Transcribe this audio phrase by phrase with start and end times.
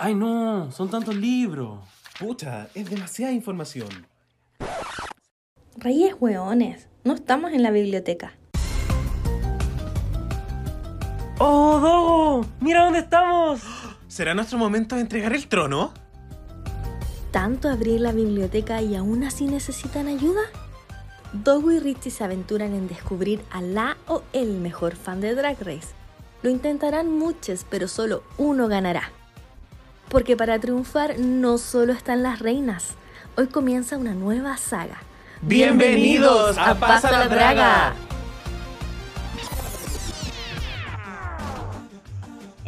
[0.00, 1.80] Ay, no, son tantos libros.
[2.20, 4.06] Pucha, es demasiada información.
[5.76, 8.32] Reyes hueones, no estamos en la biblioteca.
[11.38, 12.46] ¡Oh, Dogo!
[12.60, 13.60] ¡Mira dónde estamos!
[14.06, 15.92] ¿Será nuestro momento de entregar el trono?
[17.32, 20.42] ¿Tanto abrir la biblioteca y aún así necesitan ayuda?
[21.32, 25.58] Dogo y Richie se aventuran en descubrir a la o el mejor fan de Drag
[25.60, 25.88] Race.
[26.42, 29.10] Lo intentarán muchos, pero solo uno ganará.
[30.08, 32.94] Porque para triunfar no solo están las reinas.
[33.36, 34.98] Hoy comienza una nueva saga.
[35.42, 37.94] ¡Bienvenidos a Pasa la Draga!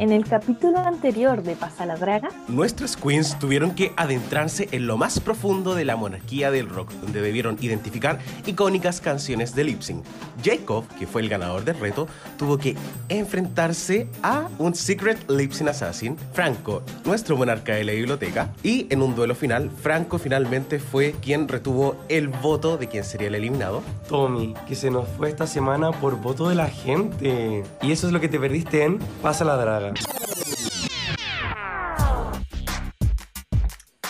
[0.01, 4.97] En el capítulo anterior de Pasa la Draga, Nuestras queens tuvieron que adentrarse en lo
[4.97, 10.03] más profundo de la monarquía del rock, donde debieron identificar icónicas canciones de lip sync.
[10.43, 12.07] Jacob, que fue el ganador del reto,
[12.39, 12.75] tuvo que
[13.09, 19.03] enfrentarse a un Secret Lip Sync Assassin, Franco, nuestro monarca de la biblioteca, y en
[19.03, 23.83] un duelo final, Franco finalmente fue quien retuvo el voto de quien sería el eliminado.
[24.09, 27.63] Tommy, que se nos fue esta semana por voto de la gente.
[27.83, 29.90] Y eso es lo que te perdiste en Pasa la Draga.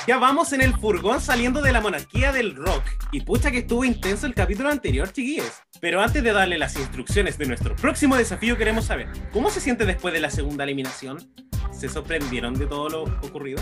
[0.08, 2.84] Ya vamos en el furgón saliendo de la monarquía del rock.
[3.12, 5.52] Y pucha que estuvo intenso el capítulo anterior, chiquillos.
[5.80, 9.86] Pero antes de darle las instrucciones de nuestro próximo desafío, queremos saber, ¿cómo se siente
[9.86, 11.32] después de la segunda eliminación?
[11.72, 13.62] ¿Se sorprendieron de todo lo ocurrido?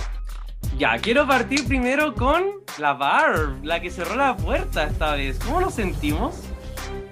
[0.77, 2.45] Ya, quiero partir primero con
[2.77, 5.39] la Barb, la que cerró la puerta esta vez.
[5.39, 6.35] ¿Cómo nos sentimos?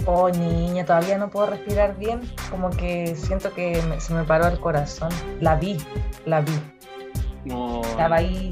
[0.09, 2.21] Oh, niña, todavía no puedo respirar bien.
[2.49, 5.09] Como que siento que me- se me paró el corazón.
[5.41, 5.77] La vi,
[6.25, 6.57] la vi.
[7.45, 7.81] No.
[7.81, 8.49] Estaba ahí.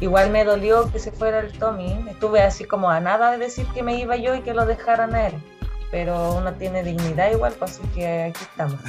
[0.00, 2.06] Igual me dolió que se fuera el Tommy.
[2.10, 5.14] Estuve así como a nada de decir que me iba yo y que lo dejaran
[5.14, 5.34] a él.
[5.90, 8.80] Pero uno tiene dignidad igual, pues así que aquí estamos.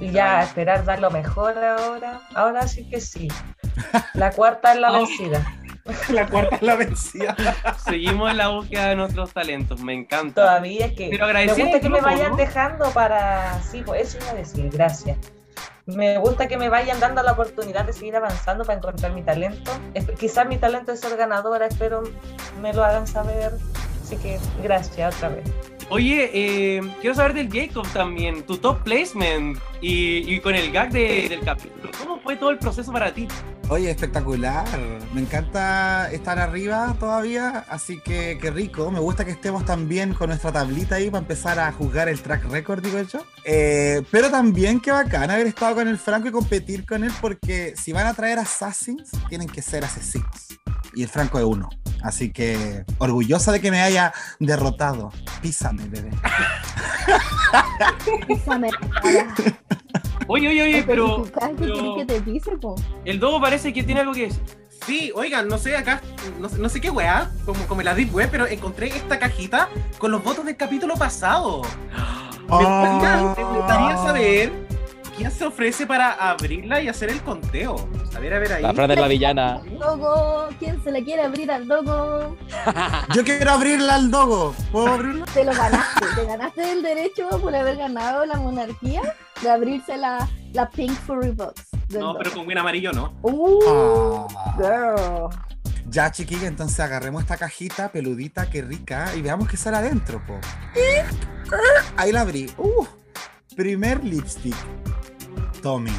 [0.00, 2.20] Y ya a esperar dar lo mejor ahora.
[2.34, 3.28] Ahora sí que sí.
[4.14, 4.94] La cuarta es la Oh.
[4.94, 5.44] vencida.
[6.10, 7.36] La cuarta es la vencida.
[7.84, 10.42] Seguimos en la búsqueda de nuestros talentos, me encanta.
[10.42, 12.36] Todavía es que Pero me gusta que me vayan ¿no?
[12.36, 15.18] dejando para sí, pues eso iba a decir, gracias.
[15.86, 19.70] Me gusta que me vayan dando la oportunidad de seguir avanzando para encontrar mi talento.
[20.18, 22.02] Quizás mi talento es ser ganadora, espero
[22.60, 23.52] me lo hagan saber.
[24.02, 25.44] Así que gracias otra vez.
[25.90, 30.90] Oye, eh, quiero saber del Jacob también, tu top placement y, y con el gag
[30.90, 31.90] de- del capítulo.
[31.98, 33.28] ¿Cómo fue todo el proceso para ti?
[33.68, 34.64] Oye, espectacular.
[35.12, 38.90] Me encanta estar arriba todavía, así que qué rico.
[38.90, 42.44] Me gusta que estemos también con nuestra tablita ahí para empezar a juzgar el track
[42.50, 43.24] record, digo yo.
[43.44, 47.74] Eh, pero también qué bacán haber estado con el Franco y competir con él, porque
[47.76, 50.58] si van a traer assassins, tienen que ser asesinos.
[50.94, 51.68] Y el Franco es uno.
[52.04, 55.10] Así que orgullosa de que me haya derrotado.
[55.40, 56.10] Písame, bebé.
[58.26, 58.70] písame.
[60.26, 62.76] Oye, oye, oye, pero, ¿Qué pero- querés que te pise, po?
[63.04, 64.40] el Dogo parece que tiene algo que decir.
[64.86, 66.00] Sí, oigan, no sé acá,
[66.40, 69.68] no, sé- no sé qué weá, como, como la Deep Web, pero encontré esta cajita
[69.98, 71.60] con los votos del capítulo pasado.
[72.48, 74.52] Me gustaría, me gustaría saber
[75.16, 77.86] quién se ofrece para abrirla y hacer el conteo.
[78.16, 78.62] A ver, a ver ahí.
[78.62, 79.60] La Fran es la villana.
[79.78, 82.36] Dogo, ¿quién se le quiere abrir al Dogo?
[83.14, 84.54] Yo quiero abrirla al dogo.
[84.72, 85.24] ¿Puedo abrirla?
[85.26, 89.02] Te lo ganaste, te ganaste el derecho por haber ganado la monarquía
[89.42, 91.66] de abrirse la, la Pink Furry Box.
[91.90, 92.18] No, Dogo.
[92.18, 93.12] pero con Win amarillo no.
[93.22, 94.54] Uh, Ah.
[94.56, 95.28] girl.
[95.90, 100.38] Ya, chiquilla, entonces agarremos esta cajita peludita, que rica, y veamos qué sale adentro, po.
[101.96, 102.50] Ahí la abrí.
[102.58, 102.84] Uh,
[103.54, 104.56] primer lipstick.
[105.62, 105.92] Tommy.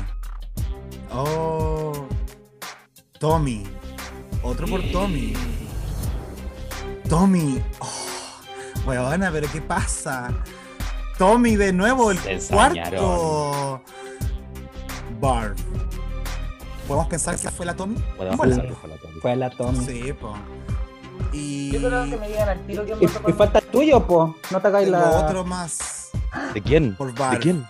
[1.13, 2.04] Oh.
[3.25, 3.63] Tommy.
[4.43, 5.33] Otro por Tommy.
[7.09, 7.59] Tommy.
[7.79, 7.87] Oh,
[8.85, 10.31] weona, pero ¿qué pasa?
[11.17, 12.99] Tommy de nuevo, el Se ensañaron.
[12.99, 13.81] cuarto.
[15.19, 15.55] Barb.
[16.87, 17.95] ¿Podemos pensar que fue la Tommy?
[18.15, 19.19] Podemos pensar que fue la Tommy.
[19.21, 19.85] Fue la Tommy.
[19.87, 20.35] Sí, po.
[21.33, 23.65] Y Yo creo que me digan al tiro que Y, voto y por falta el
[23.65, 24.35] tuyo, po.
[24.51, 25.09] No te hagáis la.
[25.25, 26.11] otro más
[26.53, 26.95] ¿De quién?
[26.95, 27.39] por ¿De Barb.
[27.41, 27.65] quién?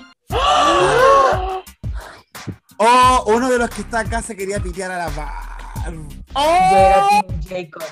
[2.78, 6.10] Oh, uno de los que está acá se quería pitear a la Barb.
[6.34, 7.84] Yo era Team Jacob.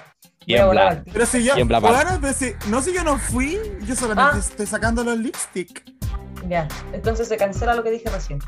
[0.46, 4.40] Pero si yo, bueno, pero si, no si yo no fui, yo solamente Ah.
[4.40, 5.84] estoy sacando los lipstick.
[6.50, 8.40] Ya, entonces se cancela lo que dije recién.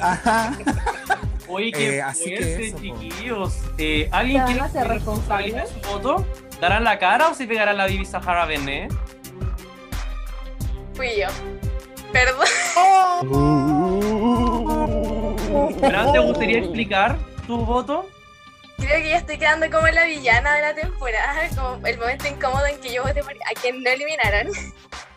[0.00, 0.52] Ajá.
[1.48, 2.82] Oye, qué Eh, así que fuerte, eso, po.
[2.82, 3.54] chiquillos.
[3.78, 6.26] Eh, ¿Alguien ¿Se quiere hacer responsabilidad de su voto?
[6.60, 8.92] ¿Darán la cara o se pegará la Bibi Sahara Benet?
[10.94, 11.28] Fui yo.
[12.12, 12.46] Perdón.
[15.80, 17.16] Fran, ¿te gustaría explicar
[17.46, 18.06] tu voto?
[18.76, 22.66] Creo que ya estoy quedando como la villana de la temporada, como el momento incómodo
[22.66, 24.48] en que yo voté por a quien no eliminaron.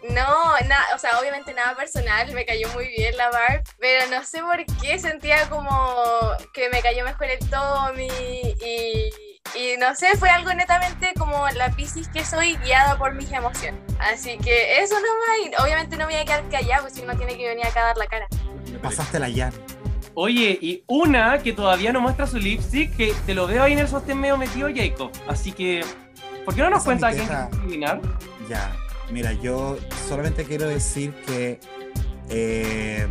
[0.09, 4.23] No, nada, o sea, obviamente nada personal, me cayó muy bien la Barb, pero no
[4.23, 5.69] sé por qué sentía como
[6.55, 9.11] que me cayó mejor el Tommy y,
[9.53, 13.79] y no sé, fue algo netamente como la Piscis que soy guiada por mis emociones.
[13.99, 17.15] Así que eso nomás, y obviamente no me voy a quedar callada, pues si uno
[17.15, 18.25] tiene que venir acá a dar la cara.
[18.71, 19.55] Me pasaste la llave.
[20.13, 23.79] Oye, y una que todavía no muestra su lipstick, que te lo veo ahí en
[23.79, 25.11] el sostén medio metido, Jacob.
[25.27, 25.83] Así que,
[26.45, 28.01] ¿por qué no nos Esa es cuenta mi quién quiere eliminar?
[28.49, 28.75] Ya,
[29.11, 29.77] mira, yo
[30.07, 31.59] solamente quiero decir que
[32.29, 33.07] eh,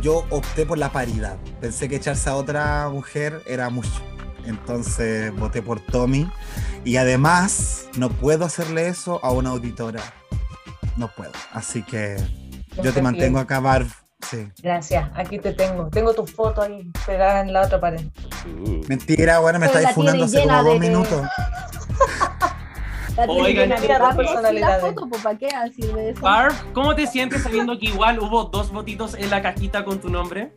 [0.00, 1.36] yo opté por la paridad.
[1.60, 4.02] Pensé que echarse a otra mujer era mucho.
[4.46, 6.30] Entonces voté por Tommy.
[6.84, 10.02] Y además, no puedo hacerle eso a una auditora.
[10.96, 11.32] No puedo.
[11.52, 12.16] Así que
[12.82, 13.88] yo te mantengo acá, Barb.
[14.30, 14.48] Sí.
[14.62, 15.88] Gracias, aquí te tengo.
[15.90, 18.00] Tengo tu foto ahí pegada en la otra pared.
[18.46, 21.22] Uh, Mentira, bueno, me estáis funando hace como dos de- minutos.
[23.16, 23.78] La tiene Oigan, llena
[24.74, 26.20] de foto, pues, ¿para qué sirve eso?
[26.20, 30.08] Barb, ¿cómo te sientes sabiendo que igual hubo dos votitos en la cajita con tu
[30.10, 30.52] nombre?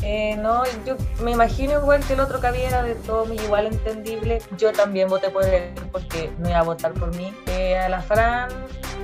[0.00, 3.66] Eh, no, yo me imagino igual que el otro que había era de Tommy, igual
[3.66, 4.40] entendible.
[4.56, 7.34] Yo también voté por él porque no iba a votar por mí.
[7.48, 8.48] Eh, a la Fran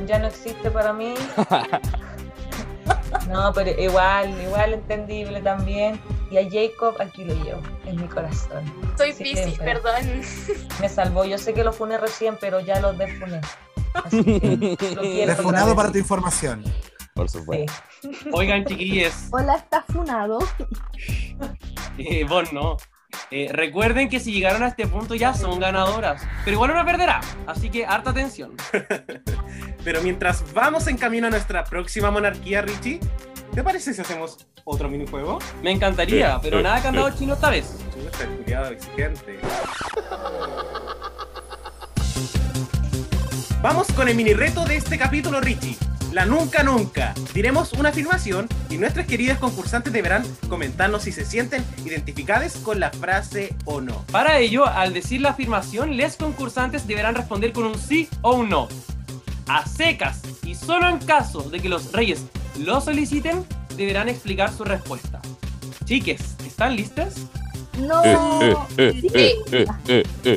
[0.07, 1.15] ya no existe para mí.
[3.29, 6.01] No, pero igual, igual entendible también.
[6.31, 8.65] Y a Jacob aquí lo llevo, en mi corazón.
[8.97, 9.13] Soy
[9.59, 10.23] pero- perdón.
[10.81, 11.25] Me salvó.
[11.25, 13.41] Yo sé que lo funé recién, pero ya lo defuné.
[13.95, 16.63] Así que lo quiero otra Defunado para tu información.
[17.15, 17.39] por Sí.
[17.39, 17.73] supuesto.
[18.33, 20.39] Oigan, chiquillos, Hola, está funado.
[21.99, 22.77] eh, vos no.
[23.31, 27.21] Eh, recuerden que si llegaron a este punto ya son ganadoras, pero igual una perderá,
[27.47, 28.57] así que harta atención.
[29.85, 33.01] Pero mientras vamos en camino a nuestra próxima monarquía, Richie,
[33.55, 35.39] ¿te parece si hacemos otro minijuego?
[35.63, 37.79] Me encantaría, pero nada candado chino esta vez.
[38.71, 39.41] Exigente.
[43.63, 45.77] Vamos con el mini reto de este capítulo, Richie.
[46.13, 47.15] La nunca nunca.
[47.33, 52.91] Diremos una afirmación y nuestras queridas concursantes deberán comentarnos si se sienten identificadas con la
[52.91, 54.05] frase o no.
[54.11, 58.49] Para ello, al decir la afirmación, los concursantes deberán responder con un sí o un
[58.49, 58.69] no.
[59.47, 62.25] A secas y solo en caso de que los reyes
[62.59, 63.45] lo soliciten,
[63.77, 65.21] deberán explicar su respuesta.
[65.85, 67.15] Chiques, ¿están listas?
[67.79, 68.03] No.
[68.03, 68.69] Vamos,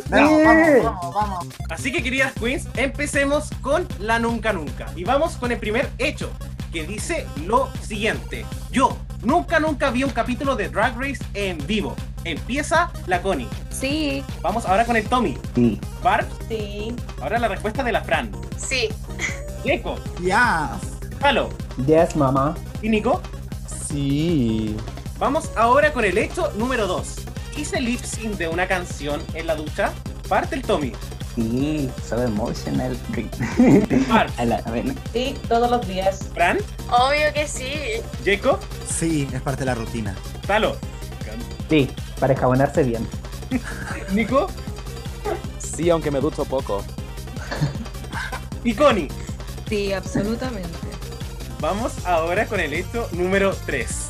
[0.09, 1.47] vamos, vamos, vamos.
[1.69, 4.87] Así que queridas queens, empecemos con la nunca nunca.
[4.95, 6.29] Y vamos con el primer hecho,
[6.71, 8.45] que dice lo siguiente.
[8.71, 11.95] Yo nunca nunca vi un capítulo de Drag Race en vivo.
[12.23, 13.49] Empieza la Connie.
[13.69, 14.23] Sí.
[14.41, 15.37] Vamos ahora con el Tommy.
[15.55, 15.79] Sí.
[16.01, 16.95] Barb, Sí.
[17.21, 18.31] ahora la respuesta de la Fran.
[18.57, 18.89] Sí,
[19.65, 20.77] Jacob, Ya.
[21.21, 21.49] Halo
[21.85, 22.55] Yes, mamá.
[22.81, 23.21] y Nico.
[23.87, 24.75] Sí.
[25.19, 27.15] Vamos ahora con el hecho número 2.
[27.57, 29.93] Hice lip sync de una canción en la ducha.
[30.27, 30.93] Parte el Tommy.
[31.35, 32.97] Sí, so emotional.
[34.37, 36.19] A la- a ver, Sí, todos los días.
[36.33, 36.57] Fran,
[36.89, 37.71] obvio que sí.
[38.25, 40.15] Jacob, Sí, es parte de la rutina.
[40.47, 40.77] Talo,
[41.69, 41.89] Sí,
[42.19, 43.07] para jabonarse bien.
[44.11, 44.47] Nico
[45.59, 46.83] Sí, aunque me ducho poco.
[48.63, 49.07] y Connie.
[49.67, 50.69] Sí, absolutamente.
[51.59, 54.09] Vamos ahora con el hecho número 3.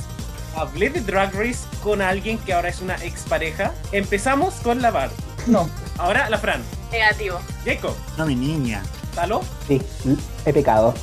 [0.56, 3.74] Hablé de Drag Race con alguien que ahora es una expareja.
[3.92, 5.10] Empezamos con la Bar.
[5.48, 5.70] No.
[5.98, 6.62] Ahora la Fran.
[6.92, 7.40] Negativo.
[7.66, 8.84] Jacob, No, mi niña.
[9.16, 9.82] Talo, Sí,
[10.46, 10.94] he pecado.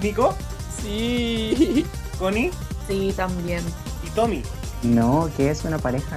[0.00, 0.36] Nico,
[0.82, 1.86] Sí.
[2.18, 2.50] Connie
[2.88, 3.62] Sí, también.
[4.04, 4.42] y Tommy.
[4.82, 6.16] No, que es una pareja.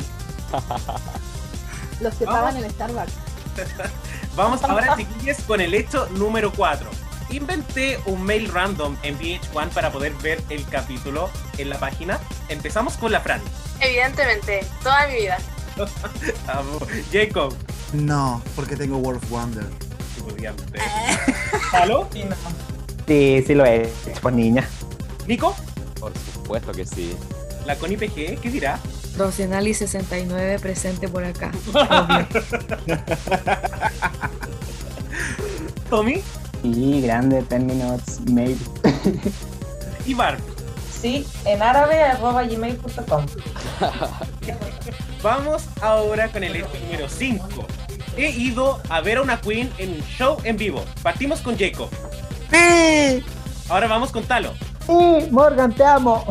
[2.02, 2.42] Los que Vamos.
[2.42, 3.14] pagan en Starbucks.
[4.36, 6.90] Vamos ahora, chiquillos, con el hecho número 4.
[7.36, 12.18] Inventé un mail random en VH1 para poder ver el capítulo en la página.
[12.48, 13.42] Empezamos con la Fran.
[13.82, 15.38] Evidentemente, toda mi vida.
[17.12, 17.54] Jacob.
[17.92, 19.66] No, porque tengo World of Wonder.
[20.18, 20.80] Estudiante.
[21.72, 22.08] ¿Talo?
[22.14, 22.36] Sí, no.
[23.06, 24.66] Sí, sí lo he hecho, pues niña.
[25.28, 25.54] Nico.
[26.00, 27.18] Por supuesto que sí.
[27.66, 28.80] La Connie PG, ¿qué dirá?
[29.18, 31.52] Rosenali 69 presente por acá.
[35.90, 36.24] Tommy
[36.74, 38.58] Sí, grande, 10 minutes, maybe.
[40.06, 40.40] y Barb.
[41.02, 43.26] Sí, en árabe arroba gmail.com.
[45.22, 47.48] Vamos ahora con el hecho número 5.
[48.18, 50.84] He ido a ver a una queen en un show en vivo.
[51.04, 51.90] Partimos con Jacob.
[52.52, 53.24] ¡Sí!
[53.70, 54.54] Ahora vamos con Talo.
[54.88, 55.28] ¡Sí!
[55.30, 56.26] Morgan, te amo.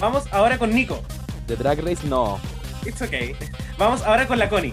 [0.00, 1.00] Vamos ahora con Nico.
[1.46, 2.40] De Drag Race no.
[2.84, 3.36] It's okay.
[3.78, 4.72] Vamos ahora con la Connie.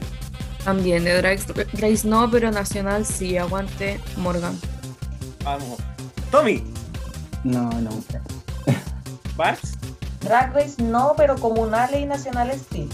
[0.63, 1.39] También de Drag
[1.73, 3.37] Race no, pero nacional sí.
[3.37, 4.57] Aguante Morgan.
[5.43, 5.79] Vamos.
[6.31, 6.63] Tommy.
[7.43, 8.21] No, nunca.
[9.35, 9.73] Barbs.
[10.21, 12.87] Drag Race no, pero comunales y nacionales sí.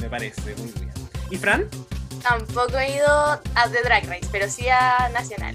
[0.00, 0.92] Me parece muy bien.
[1.30, 1.64] ¿Y Fran?
[2.22, 5.54] Tampoco he ido a The Drag Race, pero sí a Nacional.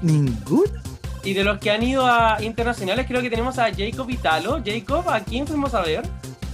[0.00, 0.82] ¿Ninguna?
[1.24, 4.62] Y de los que han ido a internacionales, creo que tenemos a Jacob Italo.
[4.64, 6.08] Jacob, ¿a quién fuimos a ver?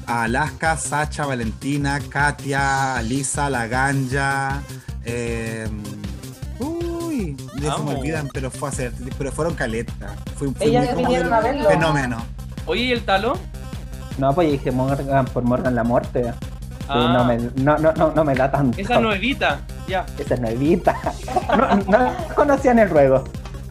[0.06, 4.62] A Alaska, Sacha, Valentina, Katia, Alisa, La Ganja.
[5.04, 5.68] eh,
[7.72, 9.96] se me olvidan, pero fue hacer, pero fueron caletas.
[10.36, 11.68] Fue, fue Ellas vinieron un a verlo.
[11.68, 12.24] Fenómeno.
[12.66, 13.38] Oye, ¿y el Talo?
[14.18, 16.32] No, pues yo dije Morgan por Morgan la muerte.
[16.32, 16.48] Sí,
[16.88, 18.78] Ah, no, me, no, no, no, no me da tanto.
[18.78, 19.60] esa nuevita.
[19.88, 20.04] Ya.
[20.18, 20.94] Esa es nuevita.
[21.56, 23.24] No, no conocían el juego.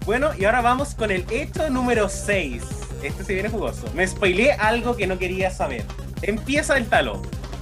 [0.05, 2.63] Bueno, y ahora vamos con el hecho número 6.
[3.03, 3.85] Este se viene jugoso.
[3.93, 5.83] Me spoileé algo que no quería saber.
[6.21, 7.21] Empieza el talo.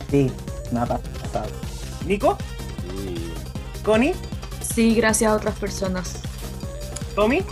[0.09, 0.31] Sí,
[0.77, 1.49] ha pasado.
[2.05, 2.37] Nico,
[3.03, 3.31] Sí.
[3.83, 4.13] Connie,
[4.73, 6.13] Sí, gracias a otras personas.
[7.15, 7.43] Tommy,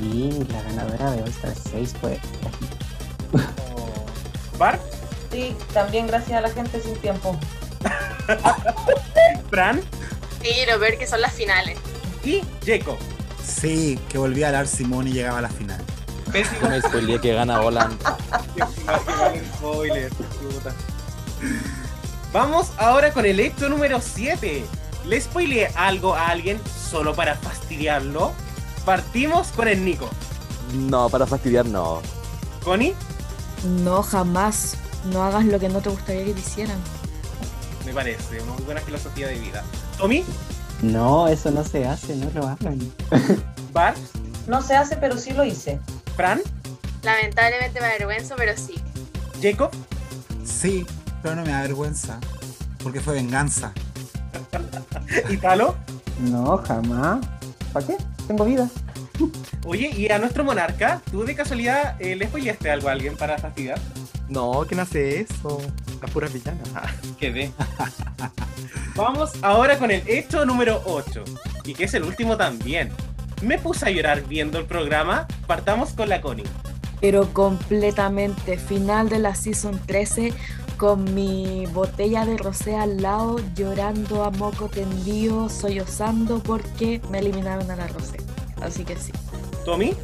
[0.00, 2.18] Y la ganadora de All Star 6 fue.
[4.58, 4.80] Bart,
[5.30, 7.38] Sí, también gracias a la gente sin tiempo.
[9.50, 9.82] Fran
[10.42, 11.78] Sí, lo peor que son las finales.
[12.24, 12.96] y Jacob.
[13.44, 15.80] Sí, que volví a hablar Simón y llegaba a la final.
[16.32, 16.68] Pésimo.
[16.68, 17.96] Me spoileé que gana Holland.
[22.32, 24.64] Vamos ahora con el hecho número 7.
[25.06, 26.60] ¿Le spoileé algo a alguien
[26.90, 28.32] solo para fastidiarlo?
[28.84, 30.08] Partimos con el Nico.
[30.74, 32.02] No, para fastidiar no.
[32.64, 32.94] Connie,
[33.84, 34.76] No, jamás.
[35.12, 36.78] No hagas lo que no te gustaría que te hicieran.
[37.84, 39.62] me parece, muy buena filosofía de vida.
[39.98, 40.24] Tommy,
[40.82, 42.78] No, eso no se hace, no lo hagan.
[43.72, 43.96] Bart,
[44.48, 45.78] No se hace, pero sí lo hice.
[46.16, 46.40] Fran,
[47.04, 48.74] Lamentablemente me avergüenzo, pero sí.
[49.40, 49.70] Jacob,
[50.44, 50.84] Sí,
[51.22, 52.18] pero no me da vergüenza.
[52.82, 53.72] Porque fue venganza.
[55.28, 55.76] Y Talo.
[56.20, 57.26] No, jamás.
[57.72, 57.96] ¿Para qué?
[58.26, 58.68] Tengo vida.
[59.64, 63.38] Oye, y a nuestro monarca, ¿tú de casualidad eh, le spoileaste algo a alguien para
[63.38, 63.78] fastidiar?
[64.28, 65.60] No, ¿quién hace eso?
[66.00, 66.68] Las puras villanas.
[66.74, 67.50] Ah, Quedé.
[68.94, 71.24] Vamos ahora con el hecho número 8,
[71.64, 72.90] y que es el último también.
[73.42, 75.26] Me puse a llorar viendo el programa.
[75.46, 76.44] Partamos con la Connie.
[77.00, 78.56] Pero completamente.
[78.56, 80.32] Final de la season 13
[80.76, 87.70] con mi botella de rosé al lado, llorando a moco tendido, sollozando porque me eliminaron
[87.70, 88.18] a la rosé.
[88.62, 89.12] Así que sí.
[89.64, 89.94] Tommy,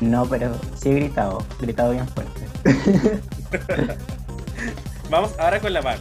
[0.00, 1.44] No, pero sí he gritado.
[1.60, 2.46] He gritado bien fuerte.
[5.10, 5.98] vamos ahora con la Bar.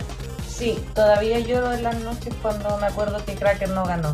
[0.47, 4.11] Sí, todavía lloro en las noches cuando me acuerdo que Cracker no ganó.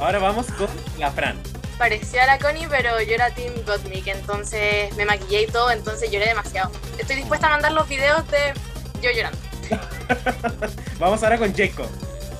[0.00, 0.68] Ahora vamos con
[0.98, 1.36] la Fran.
[1.78, 6.10] Parecía a la Connie, pero yo era Team Gottmik, entonces me maquillé y todo, entonces
[6.10, 6.70] lloré demasiado.
[6.98, 8.54] Estoy dispuesta a mandar los videos de
[9.02, 9.38] yo llorando.
[10.98, 11.88] Vamos ahora con Jacob.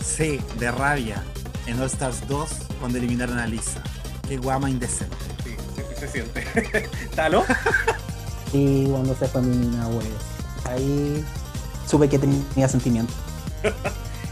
[0.05, 1.23] Sí, de rabia.
[1.67, 3.83] En All Stars 2, cuando eliminaron a Lisa.
[4.29, 5.17] Qué guama indecente.
[5.43, 6.88] Sí, se, se siente.
[7.14, 7.45] ¿Talo?
[8.53, 10.07] Y cuando se fue mi mina, pues.
[10.67, 11.25] Ahí
[11.88, 13.17] supe que tenía sentimientos.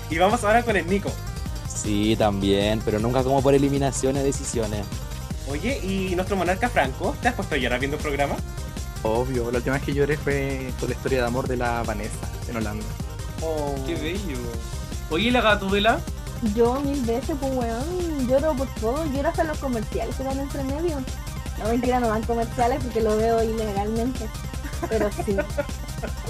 [0.08, 1.10] Y vamos ahora con el Nico.
[1.82, 4.84] Sí, también, pero nunca como por eliminaciones, decisiones.
[5.48, 7.16] Oye, ¿y nuestro monarca Franco?
[7.20, 8.36] ¿Te has puesto a llorar viendo el programa?
[9.02, 12.28] obvio, la última vez que lloré fue por la historia de amor de la Vanessa
[12.48, 12.84] en Holanda.
[13.42, 13.74] Oh.
[13.86, 14.38] Qué bello.
[15.10, 16.00] Oye, ¿y la gatubela?
[16.54, 20.64] Yo mil veces, pues weón, lloro por todo, lloro hasta los comerciales que dan entre
[20.64, 20.96] medio.
[21.58, 24.28] No mentira, no dan comerciales porque lo veo ilegalmente.
[24.88, 25.36] Pero sí.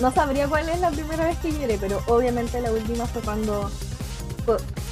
[0.02, 3.70] No sabría cuál es la primera vez que lloré, pero obviamente la última fue cuando.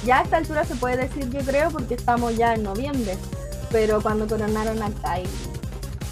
[0.05, 3.17] Ya a esta altura se puede decir, yo creo, porque estamos ya en noviembre.
[3.71, 5.29] Pero cuando coronaron a Kylie.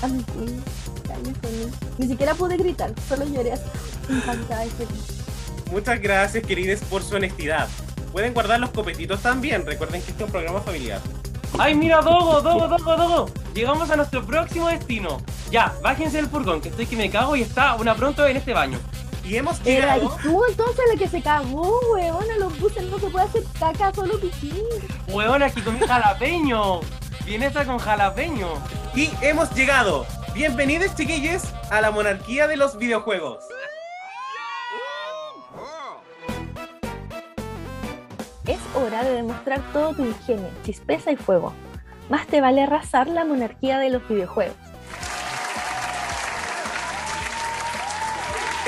[0.02, 0.64] A mi queen,
[1.04, 1.74] Kylie Jenner.
[1.98, 3.64] Ni siquiera pude gritar, solo lloré así.
[4.10, 5.20] Impactada y feliz.
[5.72, 7.68] Muchas gracias, queridos, por su honestidad.
[8.12, 9.66] Pueden guardar los copetitos también.
[9.66, 11.00] Recuerden que este es un programa familiar.
[11.58, 13.32] ¡Ay, mira, Dogo, Dogo, Dogo, Dogo!
[13.54, 15.18] Llegamos a nuestro próximo destino.
[15.52, 18.54] Ya, bájense del furgón, que estoy que me cago y está una pronto en este
[18.54, 18.80] baño.
[19.24, 20.18] Y hemos Era y llegado.
[20.24, 23.94] tú entonces la que se cagó, weón, en los buses no se puede hacer caca,
[23.94, 24.54] solo pipí.
[25.10, 26.80] Huevón, aquí comí jalapeño.
[27.26, 28.48] Viene esta con jalapeño.
[28.96, 30.06] Y hemos llegado.
[30.34, 33.44] Bienvenidos, chiquillos, a la monarquía de los videojuegos.
[38.48, 41.54] Es hora de demostrar todo tu ingenio, chispeza y fuego.
[42.10, 44.56] Más te vale arrasar la monarquía de los videojuegos.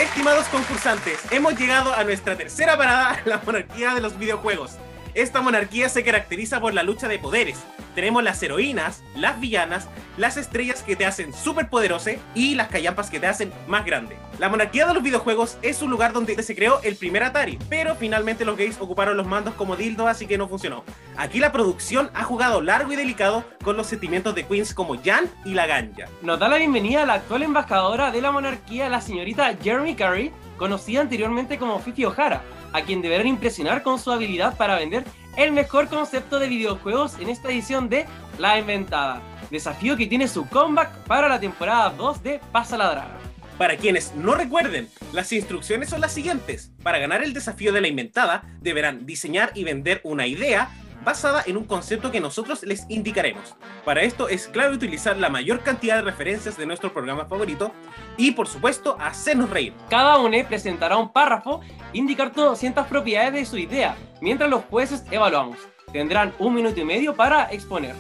[0.02, 4.72] Estimados concursantes, hemos llegado a nuestra tercera parada, la monarquía de los videojuegos.
[5.14, 7.60] Esta monarquía se caracteriza por la lucha de poderes.
[7.96, 13.10] Tenemos las heroínas, las villanas, las estrellas que te hacen súper poderose y las callampas
[13.10, 14.18] que te hacen más grande.
[14.40, 17.96] La monarquía de los videojuegos es un lugar donde se creó el primer Atari, pero
[17.96, 20.86] finalmente los gays ocuparon los mandos como dildo, así que no funcionó.
[21.18, 25.30] Aquí la producción ha jugado largo y delicado con los sentimientos de queens como Jan
[25.44, 26.06] y la Ganja.
[26.22, 30.32] Nos da la bienvenida a la actual embajadora de la monarquía, la señorita Jeremy Curry,
[30.62, 35.04] conocida anteriormente como Fifi O'Hara, a quien deberán impresionar con su habilidad para vender
[35.36, 38.06] el mejor concepto de videojuegos en esta edición de
[38.38, 39.24] La Inventada.
[39.50, 43.18] Desafío que tiene su comeback para la temporada 2 de Pasa la Draga.
[43.58, 46.72] Para quienes no recuerden, las instrucciones son las siguientes.
[46.84, 50.70] Para ganar el desafío de la inventada, deberán diseñar y vender una idea
[51.04, 53.56] basada en un concepto que nosotros les indicaremos.
[53.86, 57.72] Para esto es clave utilizar la mayor cantidad de referencias de nuestro programa favorito
[58.18, 59.74] y, por supuesto, hacernos reír.
[59.90, 61.62] Cada uno presentará un párrafo
[61.94, 65.58] indicar 200 propiedades de su idea, mientras los jueces evaluamos.
[65.92, 67.96] Tendrán un minuto y medio para exponer.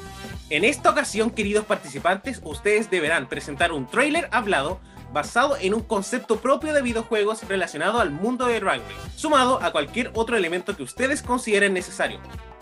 [0.50, 4.80] En esta ocasión, queridos participantes, ustedes deberán presentar un tráiler hablado
[5.14, 8.82] basado en un concepto propio de videojuegos relacionado al mundo de Race,
[9.16, 12.20] sumado a cualquier otro elemento que ustedes consideren necesario.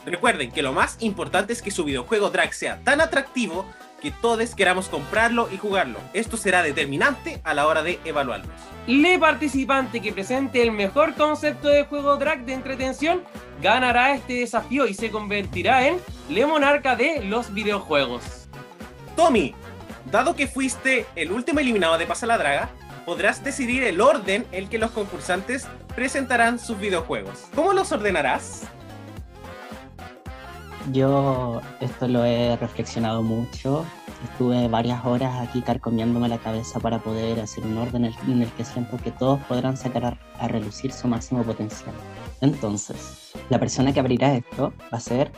[0.09, 3.63] Recuerden que lo más importante es que su videojuego drag sea tan atractivo
[4.01, 5.99] que todos queramos comprarlo y jugarlo.
[6.13, 8.49] Esto será determinante a la hora de evaluarlos.
[8.87, 13.23] Le participante que presente el mejor concepto de juego drag de entretención
[13.61, 18.47] ganará este desafío y se convertirá en Le Monarca de los videojuegos.
[19.15, 19.53] Tommy,
[20.11, 22.71] dado que fuiste el último eliminado de Pasa la Draga,
[23.05, 27.45] podrás decidir el orden en que los concursantes presentarán sus videojuegos.
[27.53, 28.63] ¿Cómo los ordenarás?
[30.91, 33.85] Yo esto lo he reflexionado mucho.
[34.23, 38.41] Estuve varias horas aquí carcomiéndome la cabeza para poder hacer un orden en el, en
[38.41, 41.93] el que siento que todos podrán sacar a, a relucir su máximo potencial.
[42.41, 45.31] Entonces, la persona que abrirá esto va a ser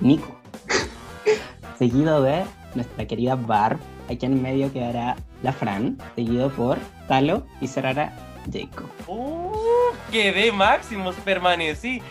[0.00, 0.38] Nico.
[1.78, 2.44] seguido de
[2.74, 3.78] nuestra querida Barb.
[4.08, 6.78] Aquí en medio quedará la Fran, seguido por
[7.08, 8.12] Talo y cerrará
[8.52, 8.88] Jacob.
[9.06, 9.50] ¡Uh!
[10.10, 12.02] Quedé máximos, permanecí.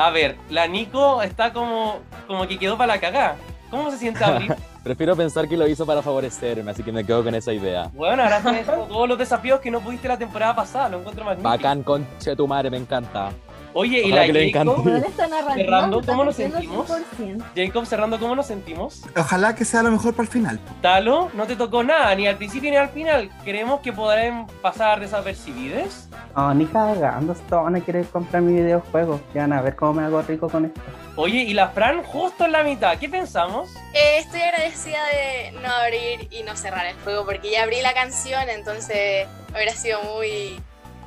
[0.00, 3.36] A ver, la Nico está como, como que quedó para la cagada.
[3.70, 4.56] ¿Cómo se siente abrir?
[4.82, 7.90] Prefiero pensar que lo hizo para favorecerme, así que me quedo con esa idea.
[7.92, 11.50] Bueno, ahora tienes todos los desafíos que no pudiste la temporada pasada, lo encuentro magnífico.
[11.50, 13.30] Bacán, conche tu madre, me encanta.
[13.72, 16.90] Oye, y la que le Jacob, narrativa cerrando, ¿cómo nos sentimos?
[17.18, 17.44] 100%.
[17.54, 19.02] Jacob, cerrando, ¿cómo nos sentimos?
[19.16, 20.60] Ojalá que sea lo mejor para el final.
[20.82, 23.30] Talo, no te tocó nada, ni al principio ni al final.
[23.44, 26.08] Creemos que podrán pasar desapercibidos.
[26.34, 29.20] No, ni cagando, esto van a querer comprar mi videojuego.
[29.34, 30.80] Ya van a ver cómo me hago rico con esto.
[31.16, 33.70] Oye, y la Fran justo en la mitad, ¿qué pensamos?
[33.94, 37.92] Eh, estoy agradecida de no abrir y no cerrar el juego porque ya abrí la
[37.92, 40.60] canción, entonces hubiera sido muy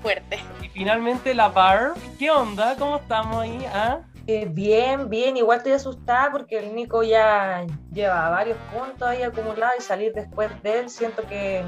[0.04, 0.38] fuerte.
[0.62, 2.76] Y finalmente la Bar, ¿qué onda?
[2.78, 3.66] ¿Cómo estamos ahí?
[3.74, 4.02] ¿Ah?
[4.28, 9.76] Eh, bien, bien, igual estoy asustada porque el Nico ya lleva varios puntos ahí acumulados
[9.80, 11.63] y salir después de él siento que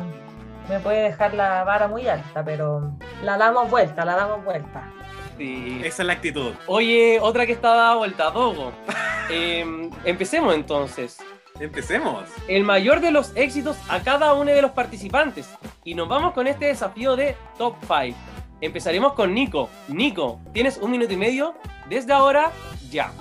[0.69, 4.91] me puede dejar la vara muy alta, pero la damos vuelta, la damos vuelta.
[5.37, 5.81] Sí.
[5.83, 6.53] Esa es la actitud.
[6.67, 8.71] Oye, otra que está dada vuelta, Dogo.
[9.29, 11.17] Em, empecemos entonces.
[11.59, 12.25] Empecemos.
[12.47, 15.49] El mayor de los éxitos a cada uno de los participantes.
[15.83, 18.17] Y nos vamos con este desafío de Top 5.
[18.61, 19.69] Empezaremos con Nico.
[19.87, 21.55] Nico, tienes un minuto y medio.
[21.89, 22.51] Desde ahora,
[22.89, 23.11] ya.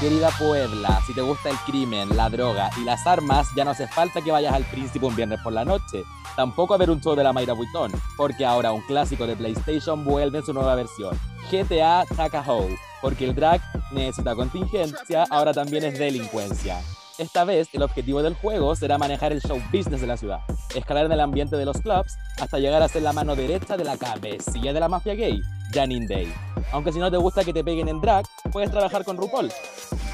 [0.00, 3.86] Querida Puebla, si te gusta el crimen, la droga y las armas, ya no hace
[3.86, 6.02] falta que vayas al príncipe un viernes por la noche.
[6.36, 10.04] Tampoco a ver un show de la Mayra Vuitton, porque ahora un clásico de PlayStation
[10.04, 11.18] vuelve en su nueva versión,
[11.50, 12.68] GTA Takahou,
[13.04, 13.60] porque el drag
[13.92, 16.80] necesita contingencia, ahora también es delincuencia.
[17.18, 20.40] Esta vez, el objetivo del juego será manejar el show business de la ciudad,
[20.74, 23.84] escalar en el ambiente de los clubs hasta llegar a ser la mano derecha de
[23.84, 25.38] la cabecilla de la mafia gay,
[25.70, 26.32] Janine Day.
[26.72, 29.52] Aunque si no te gusta que te peguen en drag, puedes trabajar con RuPaul.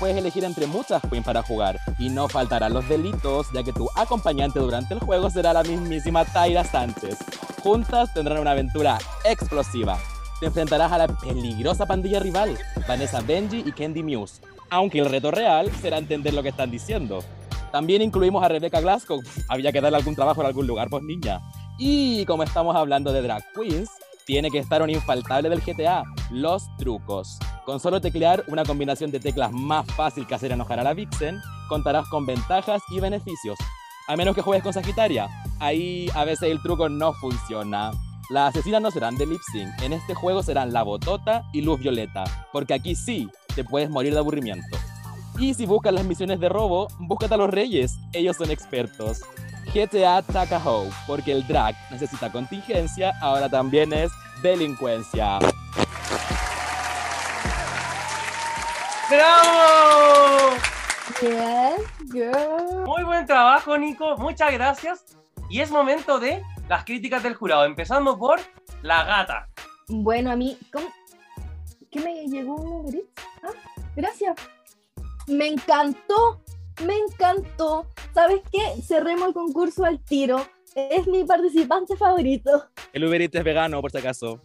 [0.00, 3.88] Puedes elegir entre muchas queens para jugar y no faltarán los delitos, ya que tu
[3.94, 7.18] acompañante durante el juego será la mismísima Tyra Sánchez.
[7.62, 9.96] Juntas tendrán una aventura explosiva.
[10.40, 12.56] Te enfrentarás a la peligrosa pandilla rival,
[12.88, 17.22] Vanessa Benji y Candy Muse, aunque el reto real será entender lo que están diciendo.
[17.70, 21.42] También incluimos a Rebecca Glasgow, había que darle algún trabajo en algún lugar, pues niña.
[21.78, 23.90] Y como estamos hablando de drag queens,
[24.24, 27.38] tiene que estar un infaltable del GTA, los trucos.
[27.66, 31.38] Con solo teclear una combinación de teclas más fácil que hacer enojar a la Vixen,
[31.68, 33.58] contarás con ventajas y beneficios.
[34.08, 37.92] A menos que juegues con Sagitaria, ahí a veces el truco no funciona.
[38.30, 41.80] Las asesinas no serán de lip sync, en este juego serán la botota y luz
[41.80, 44.78] violeta, porque aquí sí te puedes morir de aburrimiento.
[45.36, 49.22] Y si buscas las misiones de robo, búscate a los reyes, ellos son expertos.
[49.74, 54.12] GTA Takahou, porque el drag necesita contingencia, ahora también es
[54.42, 55.40] delincuencia.
[59.10, 60.54] ¡Bravo!
[61.20, 62.84] Yes, girl.
[62.86, 64.16] Muy buen trabajo, Nico.
[64.18, 65.04] Muchas gracias.
[65.48, 68.38] Y es momento de las críticas del jurado, empezando por
[68.82, 69.48] la gata.
[69.88, 70.86] Bueno, a mí, ¿cómo?
[71.90, 72.84] ¿qué me llegó?
[73.42, 73.50] Ah,
[73.96, 74.36] gracias.
[75.26, 76.40] Me encantó.
[76.86, 77.86] me encantó.
[78.14, 78.80] ¿Sabes qué?
[78.82, 80.46] Cerremos el concurso al tiro.
[80.76, 82.66] Es mi participante favorito.
[82.92, 84.40] El Uber Eats es vegano, por si acaso.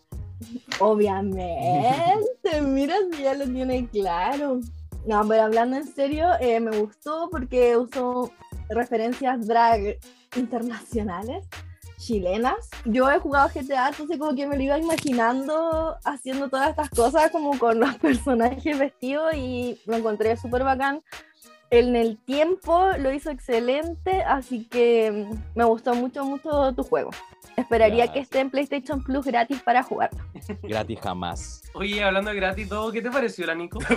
[0.80, 4.62] Obviamente, mira si ya lo tiene claro.
[5.06, 8.32] No, pero hablando en serio, eh, me gustó porque usó
[8.70, 10.00] referencias drag
[10.36, 11.48] internacionales,
[12.06, 12.70] chilenas.
[12.86, 17.32] Yo he jugado GTA, entonces como que me lo iba imaginando haciendo todas estas cosas
[17.32, 21.02] como con los personajes vestidos y lo encontré súper bacán.
[21.72, 27.10] En el tiempo lo hizo excelente, así que me gustó mucho, mucho tu juego.
[27.58, 30.10] Esperaría que esté en PlayStation Plus gratis para jugar.
[30.64, 31.62] Gratis jamás.
[31.74, 33.80] Oye, hablando de gratis, todo, ¿qué te pareció la Nico?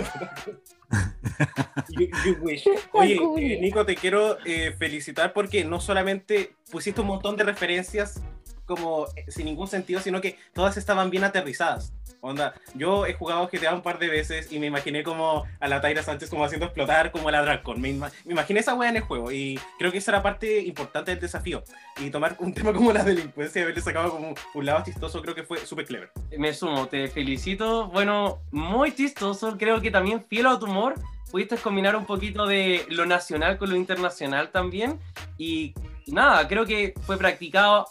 [1.89, 2.65] You- you wish.
[2.93, 8.21] Oye, eh, Nico, te quiero eh, felicitar porque no solamente pusiste un montón de referencias
[8.69, 11.91] como eh, sin ningún sentido, sino que todas estaban bien aterrizadas.
[12.21, 15.79] Onda, yo he jugado GTA un par de veces y me imaginé como a la
[15.79, 17.79] Taira Sánchez como haciendo explotar como la Dracon.
[17.79, 20.59] Me, ima- me imaginé esa wea en el juego y creo que esa era parte
[20.61, 21.63] importante del desafío.
[21.97, 25.33] Y tomar un tema como la delincuencia y haberle sacado como un lado chistoso creo
[25.33, 26.11] que fue súper clever.
[26.37, 27.87] Me sumo, te felicito.
[27.87, 30.95] Bueno, muy chistoso, creo que también fiel a tu humor.
[31.31, 34.99] Pudiste combinar un poquito de lo nacional con lo internacional también.
[35.37, 35.73] Y
[36.07, 37.85] nada, creo que fue practicado,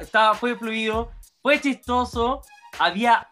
[0.00, 1.10] estaba, fue fluido,
[1.42, 2.42] fue chistoso.
[2.78, 3.28] Había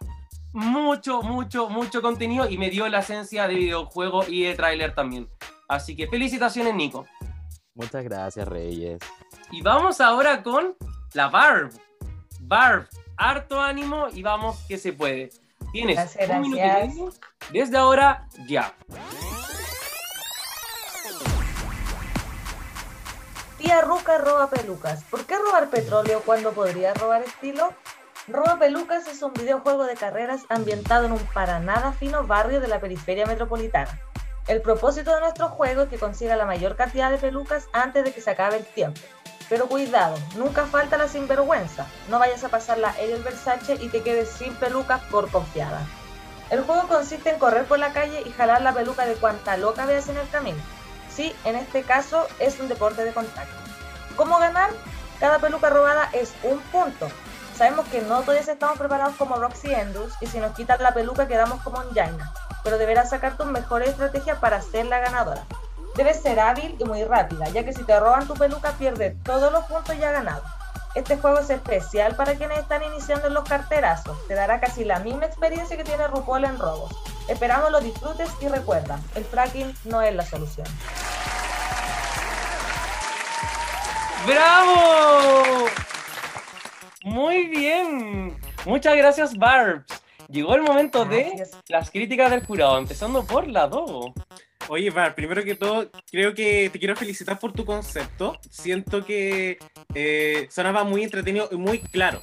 [0.53, 5.29] mucho, mucho, mucho contenido y me dio la esencia de videojuego y de tráiler también.
[5.69, 7.07] Así que felicitaciones, Nico.
[7.75, 9.01] Muchas gracias, Reyes.
[9.51, 10.77] Y vamos ahora con
[11.13, 11.73] la Barb.
[12.41, 15.31] Barb, harto ánimo y vamos que se puede.
[15.73, 16.95] Tienes Gracias, un minuto y gracias.
[16.95, 17.13] medio
[17.51, 18.75] desde ahora ya.
[23.65, 25.05] Tía Ruca roba pelucas.
[25.05, 27.73] ¿Por qué robar petróleo cuando podría robar estilo?
[28.29, 32.69] Roba Pelucas es un videojuego de carreras ambientado en un para nada fino barrio de
[32.69, 33.99] la periferia metropolitana.
[34.49, 38.13] El propósito de nuestro juego es que consiga la mayor cantidad de pelucas antes de
[38.13, 39.01] que se acabe el tiempo.
[39.49, 41.87] Pero cuidado, nunca falta la sinvergüenza.
[42.11, 45.81] No vayas a pasar la Ariel Versace y te quedes sin pelucas por confiada.
[46.51, 49.87] El juego consiste en correr por la calle y jalar la peluca de cuanta loca
[49.87, 50.63] veas en el camino.
[51.15, 53.55] Sí, en este caso es un deporte de contacto.
[54.17, 54.71] ¿Cómo ganar?
[55.21, 57.09] Cada peluca robada es un punto.
[57.57, 61.29] Sabemos que no todos estamos preparados como Roxy Endus y si nos quitan la peluca
[61.29, 62.33] quedamos como un Jaina,
[62.65, 65.45] pero deberás sacar tus mejores estrategias para ser la ganadora.
[65.95, 69.53] Debes ser hábil y muy rápida, ya que si te roban tu peluca pierdes todos
[69.53, 70.45] los puntos ya ganados.
[70.95, 74.17] Este juego es especial para quienes están iniciando en los carterazos.
[74.29, 76.93] Te dará casi la misma experiencia que tiene RuPaul en robos.
[77.29, 80.67] Esperamos lo disfrutes y recuerda, el fracking no es la solución.
[84.27, 85.67] ¡Bravo!
[87.03, 88.39] Muy bien.
[88.65, 89.94] Muchas gracias, Barbs.
[90.29, 94.15] Llegó el momento de las críticas del jurado, empezando por la Dogo.
[94.69, 98.39] Oye, Bar, primero que todo, creo que te quiero felicitar por tu concepto.
[98.49, 99.59] Siento que
[99.95, 102.23] eh, sonaba muy entretenido y muy claro.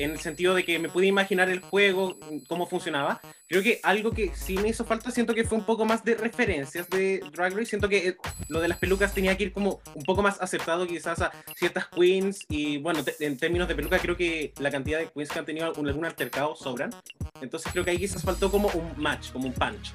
[0.00, 3.20] En el sentido de que me pude imaginar el juego, cómo funcionaba.
[3.46, 6.14] Creo que algo que sí me hizo falta, siento que fue un poco más de
[6.14, 7.66] referencias de Drag Race.
[7.66, 8.16] Siento que eh,
[8.48, 11.88] lo de las pelucas tenía que ir como un poco más aceptado quizás a ciertas
[11.88, 12.46] queens.
[12.48, 15.66] Y bueno, en términos de peluca, creo que la cantidad de queens que han tenido
[15.66, 16.94] algún, algún altercado sobran.
[17.42, 19.92] Entonces creo que ahí quizás faltó como un match, como un punch.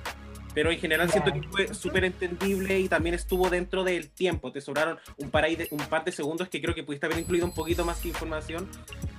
[0.56, 4.52] Pero en general siento que fue súper entendible y también estuvo dentro del tiempo.
[4.52, 7.46] Te sobraron un par, de, un par de segundos que creo que pudiste haber incluido
[7.46, 8.68] un poquito más de información.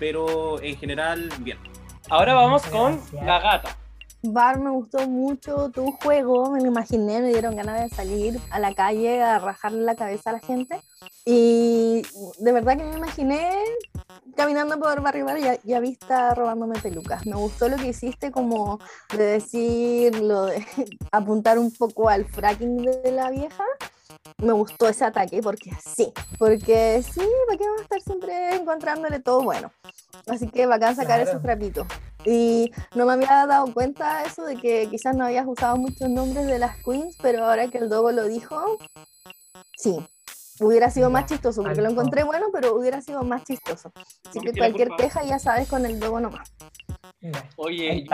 [0.01, 1.59] Pero en general, bien.
[2.09, 3.25] Ahora vamos con Gracias.
[3.25, 3.77] la gata.
[4.23, 8.59] Bar, me gustó mucho tu juego, me lo imaginé, me dieron ganas de salir a
[8.59, 10.81] la calle a rajarle la cabeza a la gente.
[11.25, 12.03] Y
[12.39, 13.51] de verdad que me imaginé
[14.37, 17.27] caminando por Barrio Bar y a, y a vista robándome pelucas.
[17.27, 18.79] Me gustó lo que hiciste como
[19.17, 20.67] de decir, lo de
[21.13, 23.65] apuntar un poco al fracking de la vieja.
[24.39, 29.21] Me gustó ese ataque porque sí, porque sí, ¿para qué vamos a estar siempre encontrándole
[29.21, 29.73] todo bueno?
[30.27, 31.31] Así que bacán sacar Claro.
[31.31, 31.87] esos trapitos.
[32.25, 36.47] Y no me había dado cuenta eso de que quizás no habías usado muchos nombres
[36.47, 38.79] de las queens, pero ahora que el Dogo lo dijo,
[39.77, 39.97] sí.
[40.59, 43.93] Hubiera sido más chistoso, porque lo encontré bueno, pero hubiera sido más chistoso.
[44.25, 46.51] Así que cualquier queja ya sabes con el Dogo nomás.
[47.57, 48.07] Oye,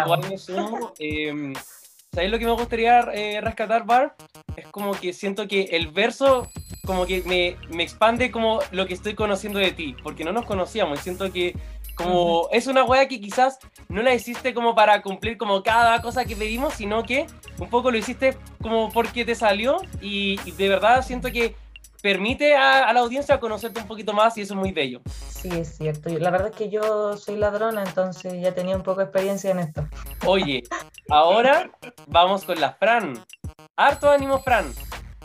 [0.47, 0.93] yo.
[0.99, 1.53] Eh,
[2.15, 4.15] ¿Sabéis lo que me gustaría eh, rescatar, Bar?
[4.55, 6.51] Es como que siento que el verso
[6.85, 10.45] como que me, me expande como lo que estoy conociendo de ti, porque no nos
[10.45, 11.57] conocíamos y siento que
[11.95, 16.27] como es una wea que quizás no la hiciste como para cumplir como cada cosa
[16.27, 17.27] que pedimos, sino que
[17.59, 21.55] un poco lo hiciste como porque te salió y, y de verdad siento que
[22.03, 25.01] permite a, a la audiencia conocerte un poquito más y eso es muy bello.
[25.43, 26.09] Sí, es cierto.
[26.09, 29.59] La verdad es que yo soy ladrona, entonces ya tenía un poco de experiencia en
[29.59, 29.89] esto.
[30.25, 30.63] Oye,
[31.11, 31.69] ahora
[32.07, 33.21] vamos con la Fran.
[33.77, 34.73] Harto ánimo, Fran.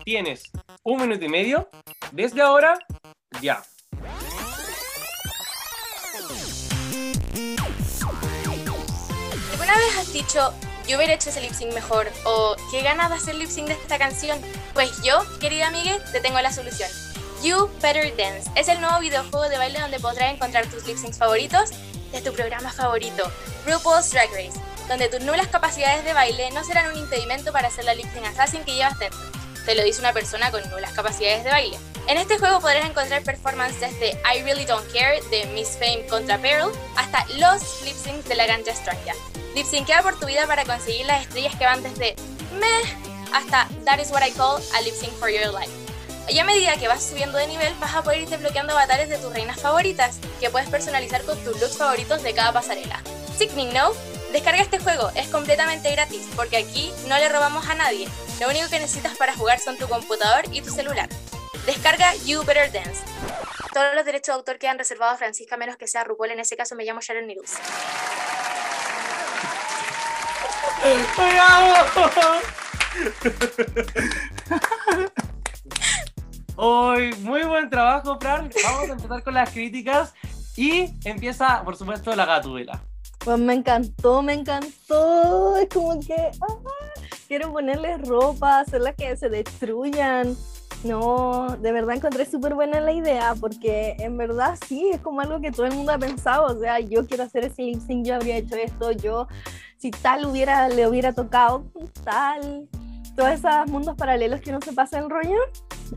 [0.03, 0.49] Tienes
[0.81, 1.69] un minuto y medio.
[2.11, 2.79] Desde ahora,
[3.41, 3.61] ya.
[9.51, 10.51] ¿Alguna vez has dicho,
[10.87, 12.07] yo hubiera hecho ese lip sync mejor?
[12.25, 14.39] ¿O qué ganas de hacer lip sync de esta canción?
[14.73, 16.89] Pues yo, querida amiga, te tengo la solución.
[17.43, 21.17] You Better Dance es el nuevo videojuego de baile donde podrás encontrar tus lip syncs
[21.17, 21.69] favoritos
[22.11, 23.31] de tu programa favorito,
[23.65, 27.85] RuPaul's Drag Race, donde tus nulas capacidades de baile no serán un impedimento para hacer
[27.85, 29.19] la lip sync assassin que llevas dentro.
[29.65, 31.77] Te lo dice una persona con nulas capacidades de baile.
[32.07, 36.39] En este juego podrás encontrar performances desde I Really Don't Care de Miss Fame contra
[36.39, 39.13] Pearl hasta los lip syncs de la gran Stranja.
[39.53, 42.15] Lip syncea por tu vida para conseguir las estrellas que van desde
[42.59, 42.83] meh
[43.33, 45.86] hasta That is what I call a lip sync for your life.
[46.29, 49.17] Y a medida que vas subiendo de nivel, vas a poder ir desbloqueando avatares de
[49.17, 53.01] tus reinas favoritas, que puedes personalizar con tus looks favoritos de cada pasarela.
[53.37, 53.93] Sickening, ¿no?
[54.33, 58.09] Descarga este juego, es completamente gratis, porque aquí no le robamos a nadie.
[58.41, 61.07] Lo único que necesitas para jugar son tu computador y tu celular.
[61.65, 63.03] Descarga You Better Dance.
[63.73, 66.31] Todos los derechos de autor quedan reservados a Francisca, menos que sea RuPaul.
[66.31, 67.53] En ese caso me llamo Sharon Needles.
[76.59, 78.49] Hoy, muy buen trabajo, Fran.
[78.63, 80.15] Vamos a empezar con las críticas
[80.55, 82.81] y empieza, por supuesto, la gatubela.
[83.19, 85.55] Pues me encantó, me encantó.
[85.57, 86.55] Es como que ah,
[87.27, 90.35] quiero ponerles ropa, hacerlas que se destruyan.
[90.83, 95.39] No, de verdad encontré súper buena la idea porque en verdad sí, es como algo
[95.39, 96.47] que todo el mundo ha pensado.
[96.47, 99.27] O sea, yo quiero hacer ese lip sync, yo habría hecho esto, yo,
[99.77, 101.65] si tal hubiera, le hubiera tocado,
[102.03, 102.67] tal.
[103.17, 105.39] Todos esos mundos paralelos que no se pasa el rollo,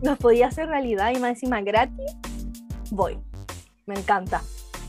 [0.02, 2.16] los podía hacer realidad y más encima gratis.
[2.90, 3.18] Voy,
[3.84, 4.42] me encanta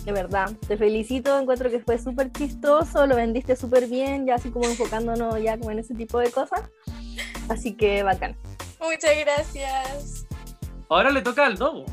[0.06, 0.50] de verdad.
[0.66, 5.42] Te felicito, encuentro que fue súper chistoso, lo vendiste súper bien, ya así como enfocándonos
[5.44, 6.62] ya como en ese tipo de cosas.
[7.50, 8.38] Así que bacán.
[8.80, 10.26] Muchas gracias.
[10.90, 11.86] Ahora le toca al Dogo.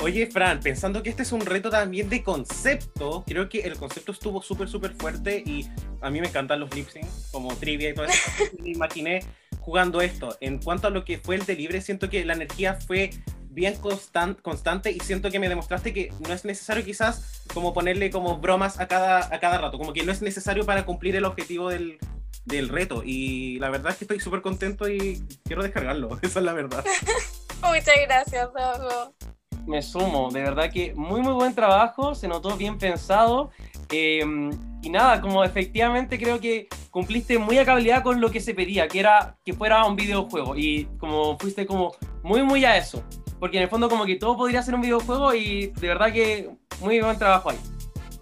[0.00, 4.12] Oye, Fran, pensando que este es un reto también de concepto, creo que el concepto
[4.12, 5.66] estuvo súper, súper fuerte y
[6.02, 8.30] a mí me encantan los lip syncs, como trivia y todo eso.
[8.62, 9.20] me imaginé
[9.66, 10.36] jugando esto.
[10.40, 13.10] En cuanto a lo que fue el de libre, siento que la energía fue
[13.48, 18.10] bien constan constante y siento que me demostraste que no es necesario quizás como ponerle
[18.10, 21.24] como bromas a cada, a cada rato, como que no es necesario para cumplir el
[21.24, 21.98] objetivo del,
[22.44, 26.44] del reto y la verdad es que estoy súper contento y quiero descargarlo, esa es
[26.44, 26.84] la verdad.
[27.62, 28.48] Muchas gracias.
[29.66, 33.50] Me sumo, de verdad que muy muy buen trabajo, se notó bien pensado
[33.90, 34.24] eh,
[34.82, 38.86] y nada, como efectivamente creo que cumpliste muy a cabalidad con lo que se pedía,
[38.88, 43.02] que era que fuera un videojuego y como fuiste como muy muy a eso
[43.38, 46.50] porque en el fondo como que todo podría ser un videojuego y de verdad que
[46.80, 47.58] muy buen trabajo ahí.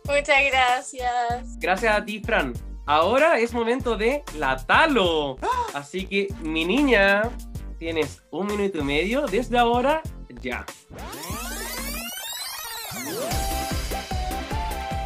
[0.06, 1.58] Muchas gracias.
[1.58, 2.52] Gracias a ti, Fran.
[2.86, 5.36] Ahora es momento de la talo.
[5.72, 7.30] Así que, mi niña,
[7.78, 10.02] tienes un minuto y medio desde ahora
[10.44, 10.66] ya.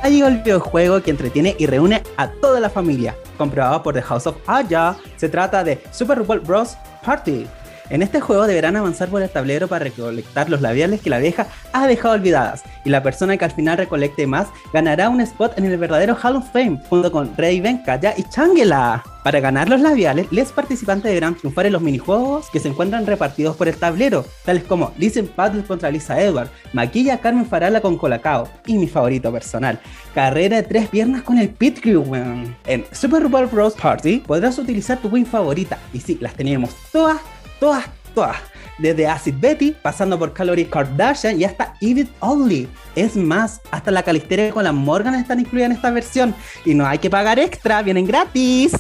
[0.03, 3.17] Ha llegado el videojuego que entretiene y reúne a toda la familia.
[3.37, 6.77] Comprobado por The House of Aya, se trata de Super RuPaul Bros.
[7.05, 7.47] Party,
[7.91, 11.47] en este juego deberán avanzar por el tablero para recolectar los labiales que la vieja
[11.73, 15.65] ha dejado olvidadas, y la persona que al final recolecte más ganará un spot en
[15.65, 19.03] el verdadero Hall of Fame, junto con Raven, Kaya y Changela.
[19.25, 23.57] Para ganar los labiales, los participantes deberán triunfar en los minijuegos que se encuentran repartidos
[23.57, 28.49] por el tablero, tales como Listen Battle contra Lisa Edward, Maquilla Carmen Farala con Colacao
[28.65, 29.81] y mi favorito personal,
[30.15, 32.05] Carrera de tres piernas con el Pit Crew.
[32.67, 33.75] En Super RuPaul Bros.
[33.75, 37.19] Party podrás utilizar tu win favorita, y sí, las tenemos todas
[37.59, 38.37] todas, todas.
[38.79, 42.69] Desde Acid Betty, pasando por Calorie Kardashian y hasta Edith Only.
[42.95, 46.35] Es más, hasta la Calisteria con la Morgan están incluidas en esta versión.
[46.65, 48.73] Y no hay que pagar extra, vienen gratis.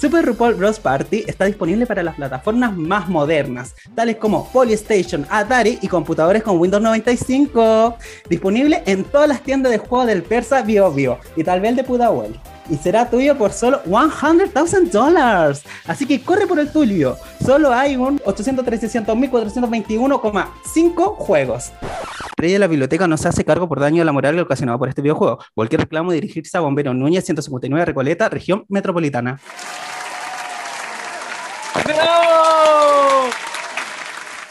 [0.00, 0.78] Super RuPaul Bros.
[0.78, 6.58] Party está disponible para las plataformas más modernas, tales como Polystation, Atari y computadores con
[6.58, 7.96] Windows 95.
[8.28, 11.84] Disponible en todas las tiendas de juegos del persa BioBio y tal vez el de
[11.84, 15.64] Pudahuel y será tuyo por solo 100,000 dólares.
[15.86, 17.16] Así que corre por el tuyo.
[17.44, 21.72] Solo hay un 800.300.421,5 juegos.
[22.36, 24.88] Rey de la biblioteca no se hace cargo por daño a la moral ocasionado por
[24.88, 25.38] este videojuego.
[25.54, 29.40] Cualquier reclamo dirigirse a Bombero Núñez 159 Recoleta, región metropolitana.
[31.84, 32.28] ¡Bravo!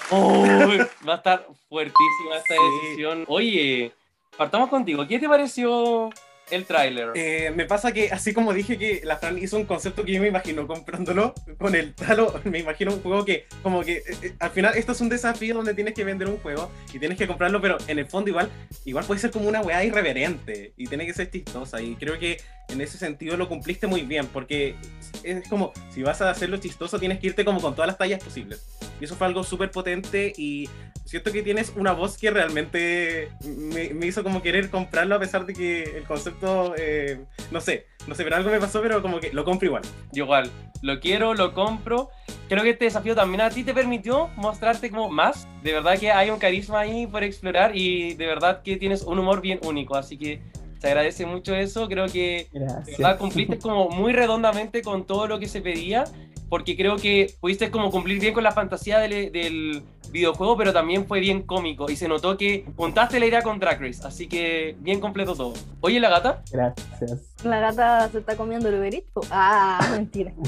[1.08, 3.26] va a estar fuertísima esta decisión.
[3.28, 3.92] Oye,
[4.38, 5.06] partamos contigo.
[5.08, 6.10] ¿Qué te pareció
[6.52, 7.12] el tráiler.
[7.16, 10.22] Eh, me pasa que, así como dije que la Fran hizo un concepto que yo
[10.22, 14.34] me imagino comprándolo con el talo, me imagino un juego que, como que, eh, eh,
[14.40, 17.28] al final esto es un desafío donde tienes que vender un juego y tienes que
[17.28, 18.50] comprarlo, pero en el fondo igual,
[18.86, 22.38] igual puede ser como una weá irreverente y tiene que ser chistosa y creo que
[22.70, 24.76] en ese sentido lo cumpliste muy bien, porque
[25.24, 28.24] es como, si vas a hacerlo chistoso tienes que irte como con todas las tallas
[28.24, 28.77] posibles.
[29.00, 30.70] Y eso fue algo súper potente y
[31.06, 35.46] siento que tienes una voz que realmente me, me hizo como querer comprarlo a pesar
[35.46, 37.20] de que el concepto, eh,
[37.52, 39.84] no sé, no sé, pero algo me pasó, pero como que lo compro igual.
[40.14, 40.50] Igual,
[40.82, 42.10] lo quiero, lo compro.
[42.50, 45.48] Creo que este desafío también a ti te permitió mostrarte como más.
[45.64, 49.20] De verdad que hay un carisma ahí por explorar y de verdad que tienes un
[49.20, 49.96] humor bien único.
[49.96, 50.42] Así que
[50.80, 51.88] se agradece mucho eso.
[51.88, 56.06] Creo que de verdad cumpliste como muy redondamente con todo lo que se pedía.
[56.50, 61.06] Porque creo que pudiste como cumplir bien con la fantasía del, del videojuego, pero también
[61.08, 61.90] fue bien cómico.
[61.90, 64.02] Y se notó que juntaste la idea con Drag Race.
[64.06, 65.54] Así que bien completo todo.
[65.82, 66.44] Oye, la gata.
[66.52, 67.36] Gracias.
[67.44, 69.22] La gata se está comiendo el Uber Eats, po.
[69.32, 70.34] Ah, mentira.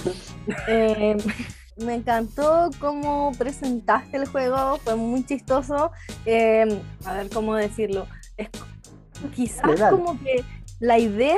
[0.68, 1.16] Eh,
[1.78, 5.92] me encantó cómo presentaste el juego, fue muy chistoso.
[6.26, 8.08] Eh, a ver cómo decirlo.
[8.36, 8.50] Es
[9.36, 9.92] quizás Legal.
[9.92, 10.44] como que
[10.80, 11.38] la idea,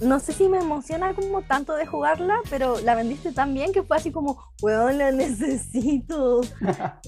[0.00, 3.82] no sé si me emociona como tanto de jugarla, pero la vendiste tan bien que
[3.82, 6.40] fue así como, weón, la necesito.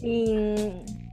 [0.03, 0.55] y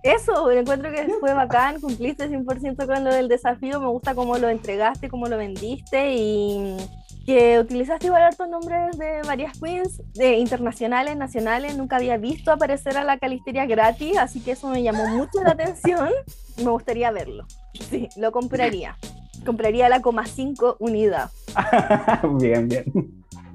[0.03, 4.49] eso, encuentro que fue bacán, cumpliste 100% con lo del desafío, me gusta cómo lo
[4.49, 6.77] entregaste, cómo lo vendiste y
[7.25, 12.97] que utilizaste igual hartos nombres de varias queens, de internacionales, nacionales, nunca había visto aparecer
[12.97, 16.09] a la Calisteria gratis, así que eso me llamó mucho la atención,
[16.55, 17.45] me gustaría verlo.
[17.89, 18.97] Sí, lo compraría.
[19.47, 21.31] Compraría la coma 5 unidad.
[22.37, 22.83] bien, bien.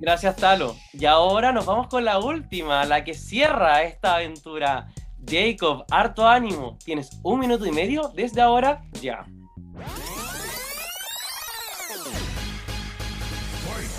[0.01, 0.75] Gracias, Talo.
[0.95, 4.89] Y ahora nos vamos con la última, la que cierra esta aventura.
[5.29, 6.79] Jacob, harto ánimo.
[6.83, 9.27] Tienes un minuto y medio desde ahora ya.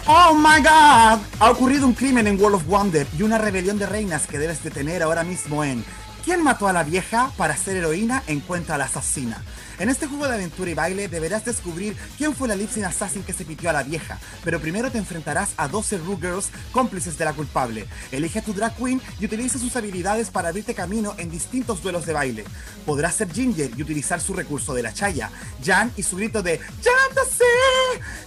[0.08, 1.21] ¡Oh my god!
[1.39, 4.63] Ha ocurrido un crimen en World of Wonder y una rebelión de reinas que debes
[4.63, 5.86] detener ahora mismo en
[6.24, 8.24] ¿Quién mató a la vieja para ser heroína?
[8.28, 9.44] Encuentra a la asesina.
[9.78, 13.34] En este juego de aventura y baile deberás descubrir quién fue la Lipsin Assassin que
[13.34, 16.18] se pitió a la vieja, pero primero te enfrentarás a 12 Rue
[16.72, 17.88] cómplices de la culpable.
[18.14, 22.06] Elige a tu drag queen y utiliza sus habilidades para abrirte camino en distintos duelos
[22.06, 22.46] de baile.
[22.86, 25.30] Podrás ser Ginger y utilizar su recurso de la chaya,
[25.62, 27.44] Jan y su grito de ¡Llántase!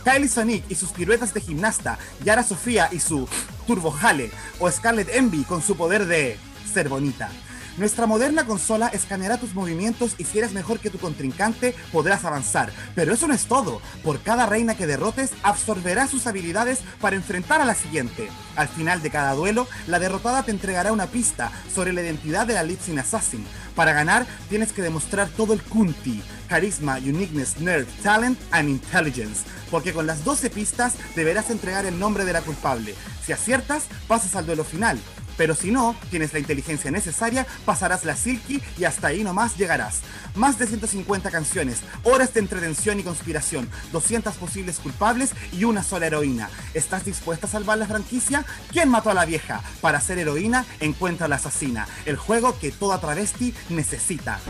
[0.04, 3.26] Kylie Sonic y sus piruetas de gimnasta, Yara Sofía y su
[3.66, 6.38] Turbo Jale, o Scarlet Envy con su poder de
[6.70, 7.30] ser bonita.
[7.78, 12.72] Nuestra moderna consola escaneará tus movimientos y si eres mejor que tu contrincante podrás avanzar.
[12.94, 13.82] Pero eso no es todo.
[14.02, 18.30] Por cada reina que derrotes, absorberá sus habilidades para enfrentar a la siguiente.
[18.56, 22.54] Al final de cada duelo, la derrotada te entregará una pista sobre la identidad de
[22.54, 23.44] la Lipsin Assassin.
[23.74, 29.42] Para ganar, tienes que demostrar todo el Kunti, carisma, uniqueness, nerve, talent and intelligence.
[29.70, 32.94] Porque con las 12 pistas deberás entregar el nombre de la culpable.
[33.22, 34.98] Si aciertas, pasas al duelo final.
[35.36, 40.00] Pero si no, tienes la inteligencia necesaria, pasarás la Silky y hasta ahí nomás llegarás.
[40.34, 46.06] Más de 150 canciones, horas de entretención y conspiración, 200 posibles culpables y una sola
[46.06, 46.50] heroína.
[46.74, 48.44] ¿Estás dispuesta a salvar la franquicia?
[48.70, 49.62] ¿Quién mató a la vieja?
[49.80, 51.86] Para ser heroína, encuentra a la asesina.
[52.04, 54.40] El juego que toda travesti necesita.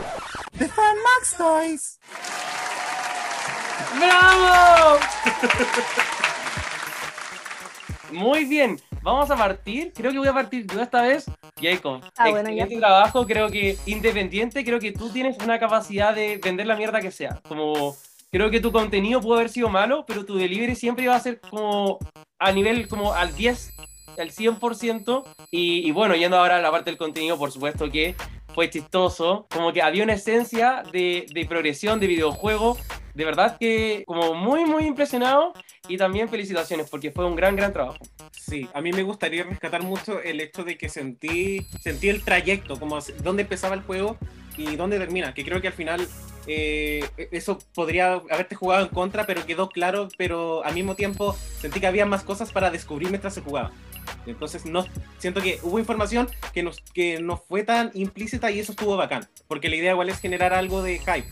[0.58, 1.98] The Fan Max Toys.
[3.98, 4.98] ¡Bravo!
[8.12, 9.92] Muy bien, vamos a partir.
[9.92, 11.26] Creo que voy a partir yo esta vez.
[11.60, 12.66] Jacob, Ah, bueno, ya.
[12.68, 13.26] trabajo.
[13.26, 17.40] Creo que independiente, creo que tú tienes una capacidad de vender la mierda que sea.
[17.48, 17.96] Como
[18.30, 21.40] creo que tu contenido pudo haber sido malo, pero tu delivery siempre va a ser
[21.40, 21.98] como
[22.38, 23.72] a nivel como al 10,
[24.18, 25.24] al 100%.
[25.50, 28.14] Y, y bueno, yendo ahora a la parte del contenido, por supuesto que
[28.56, 29.46] fue chistoso.
[29.50, 32.78] Como que había una esencia de, progresión de videojuego.
[33.14, 35.52] De verdad que como muy, muy impresionado.
[35.88, 37.98] Y también felicitaciones porque fue un gran, gran trabajo.
[38.32, 42.80] Sí, a mí me gustaría rescatar mucho el hecho de que sentí, sentí el trayecto,
[42.80, 44.16] como dónde empezaba el juego
[44.56, 46.08] y dónde termina, que creo que al final
[46.46, 51.78] eh, eso podría haberte jugado en contra, pero quedó claro, pero al mismo tiempo sentí
[51.78, 53.70] que había más cosas para descubrir mientras se jugaba.
[54.26, 54.84] Entonces no
[55.18, 59.28] siento que hubo información que, nos, que no fue tan implícita y eso estuvo bacán,
[59.48, 61.26] porque la idea igual es generar algo de hype.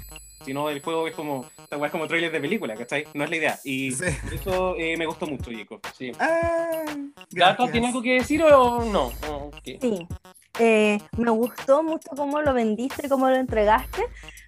[0.45, 3.07] Si no, el juego es como, es como trailer de película, ¿cachai?
[3.15, 3.59] No es la idea.
[3.65, 4.05] Y Sí.
[4.35, 5.81] eso eh, me gustó mucho, Jacob.
[5.97, 6.13] Sí.
[6.21, 6.85] Ah,
[7.31, 9.11] ¿Gato tiene algo que decir o no?
[9.31, 9.79] ¿O qué?
[9.81, 10.07] Sí.
[10.59, 14.03] Eh, me gustó mucho cómo lo vendiste, cómo lo entregaste.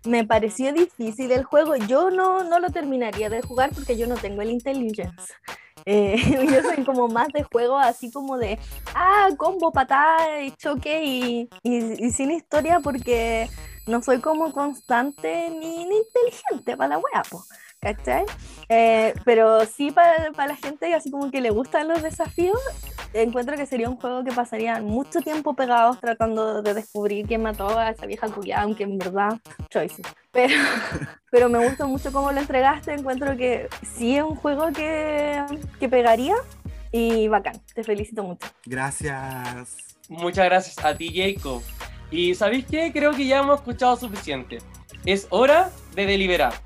[0.05, 1.77] Me pareció difícil el juego.
[1.77, 5.33] Yo no, no lo terminaría de jugar porque yo no tengo el intelligence.
[5.87, 6.16] Eh,
[6.53, 8.59] yo soy como más de juego así como de,
[8.94, 13.49] ah, combo, patada y choque y, y- sin historia porque
[13.87, 17.45] no soy como constante ni, ni inteligente para la wea, po,
[17.95, 18.24] ¿cachai?
[18.68, 22.59] Eh, pero sí para, para la gente así como que le gustan los desafíos,
[23.12, 27.78] encuentro que sería un juego que pasaría mucho tiempo pegados tratando de descubrir quién mató
[27.78, 29.39] a esa vieja culiada, aunque en verdad,
[29.70, 30.05] choices.
[30.32, 30.55] Pero,
[31.30, 35.45] pero me gusta mucho cómo lo entregaste, encuentro que sí es un juego que,
[35.78, 36.34] que pegaría
[36.91, 38.49] y bacán, te felicito mucho.
[38.64, 39.97] Gracias.
[40.09, 41.62] Muchas gracias a ti, Jacob.
[42.11, 42.93] Y ¿sabéis qué?
[42.93, 44.59] Creo que ya hemos escuchado suficiente.
[45.05, 46.66] Es hora de deliberar.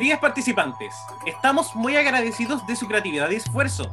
[0.00, 0.94] Queridas participantes,
[1.26, 3.92] estamos muy agradecidos de su creatividad y esfuerzo.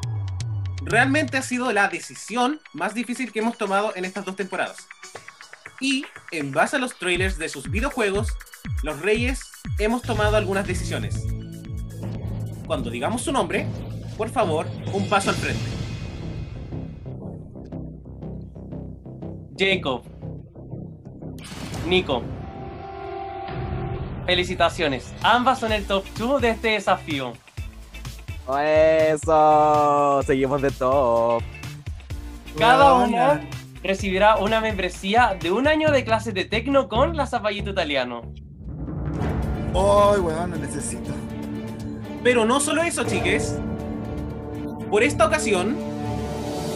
[0.82, 4.88] Realmente ha sido la decisión más difícil que hemos tomado en estas dos temporadas.
[5.82, 8.30] Y, en base a los trailers de sus videojuegos,
[8.84, 9.42] los Reyes
[9.80, 11.26] hemos tomado algunas decisiones.
[12.66, 13.68] Cuando digamos su nombre,
[14.18, 15.70] por favor, un paso al frente.
[19.58, 20.04] Jacob.
[21.86, 22.24] Nico.
[24.28, 25.14] Felicitaciones.
[25.24, 27.32] Ambas son el top 2 de este desafío.
[28.62, 31.42] Eso, seguimos de top.
[32.60, 33.42] Cada una
[33.82, 38.34] recibirá una membresía de un año de clases de tecno con la Zapallito Italiano.
[39.70, 41.14] Ay, weón, lo necesito.
[42.22, 43.58] Pero no solo eso, chiques.
[44.90, 45.78] Por esta ocasión,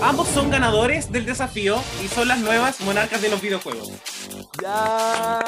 [0.02, 3.92] ambos son ganadores del desafío y son las nuevas monarcas de los videojuegos.
[4.62, 5.40] Ya.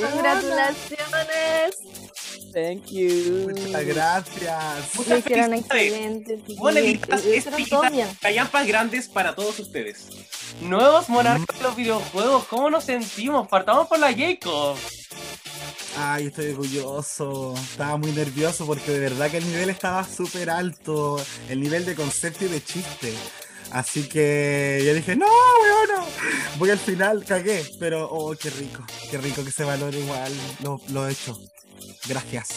[0.00, 1.76] ¡Congratulaciones!
[2.52, 3.48] Thank you.
[3.48, 4.94] Muchas gracias.
[4.96, 5.92] Muchas hicieron felicidades.
[5.92, 6.40] excelente.
[6.56, 7.22] Moneditas,
[8.20, 10.08] callampas grandes para todos ustedes.
[10.60, 13.46] Nuevos monarcas de los videojuegos, ¿cómo nos sentimos?
[13.48, 14.76] Partamos por la Jacob.
[15.96, 17.54] Ay, estoy orgulloso.
[17.54, 21.22] Estaba muy nervioso porque de verdad que el nivel estaba súper alto.
[21.48, 23.14] El nivel de concepto y de chiste.
[23.72, 26.06] Así que yo dije, no, weón, no.
[26.58, 27.64] Voy al final, cagué.
[27.78, 28.84] Pero, oh, qué rico.
[29.10, 31.38] Qué rico que se valore igual lo, lo hecho.
[32.08, 32.48] Gracias.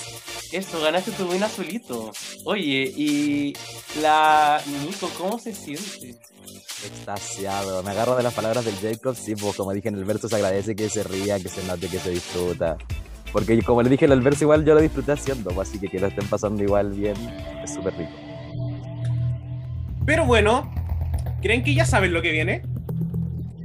[0.52, 2.12] Eso, ganaste tu win azulito.
[2.46, 3.54] Oye, y
[4.02, 6.16] la Nico, ¿cómo se siente?
[6.86, 7.84] Extasiado.
[7.84, 9.16] Me agarro de las palabras del Jacob.
[9.16, 11.88] Sí, pues como dije en el verso, se agradece que se ría, que se note,
[11.88, 12.78] que se disfruta.
[13.32, 15.52] Porque como le dije en el verso, igual yo lo disfruté haciendo.
[15.52, 17.16] pues, Así que que lo estén pasando igual bien,
[17.64, 18.12] es súper rico.
[20.06, 20.72] Pero bueno,
[21.44, 22.64] ¿creen que ya saben lo que viene?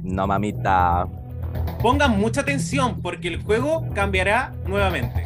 [0.03, 1.07] No, mamita.
[1.81, 5.25] Pongan mucha atención porque el juego cambiará nuevamente.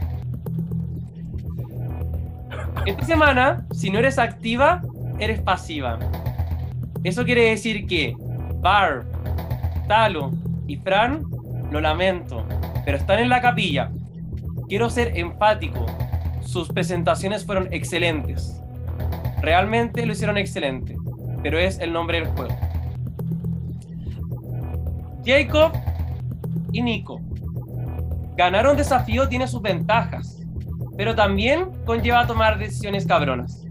[2.85, 4.83] Esta semana, si no eres activa,
[5.17, 5.97] eres pasiva.
[7.03, 8.15] Eso quiere decir que
[8.61, 9.05] Barb,
[9.87, 10.31] Talo
[10.67, 11.23] y Fran,
[11.71, 12.45] lo lamento,
[12.85, 13.89] pero están en la capilla.
[14.69, 15.87] Quiero ser empático.
[16.41, 18.61] Sus presentaciones fueron excelentes.
[19.41, 20.95] Realmente lo hicieron excelente,
[21.43, 22.55] pero es el nombre del juego.
[25.25, 25.73] Jacob
[26.71, 27.21] y Nico.
[28.35, 30.41] Ganar un desafío tiene sus ventajas,
[30.97, 33.63] pero también conlleva tomar decisiones cabronas.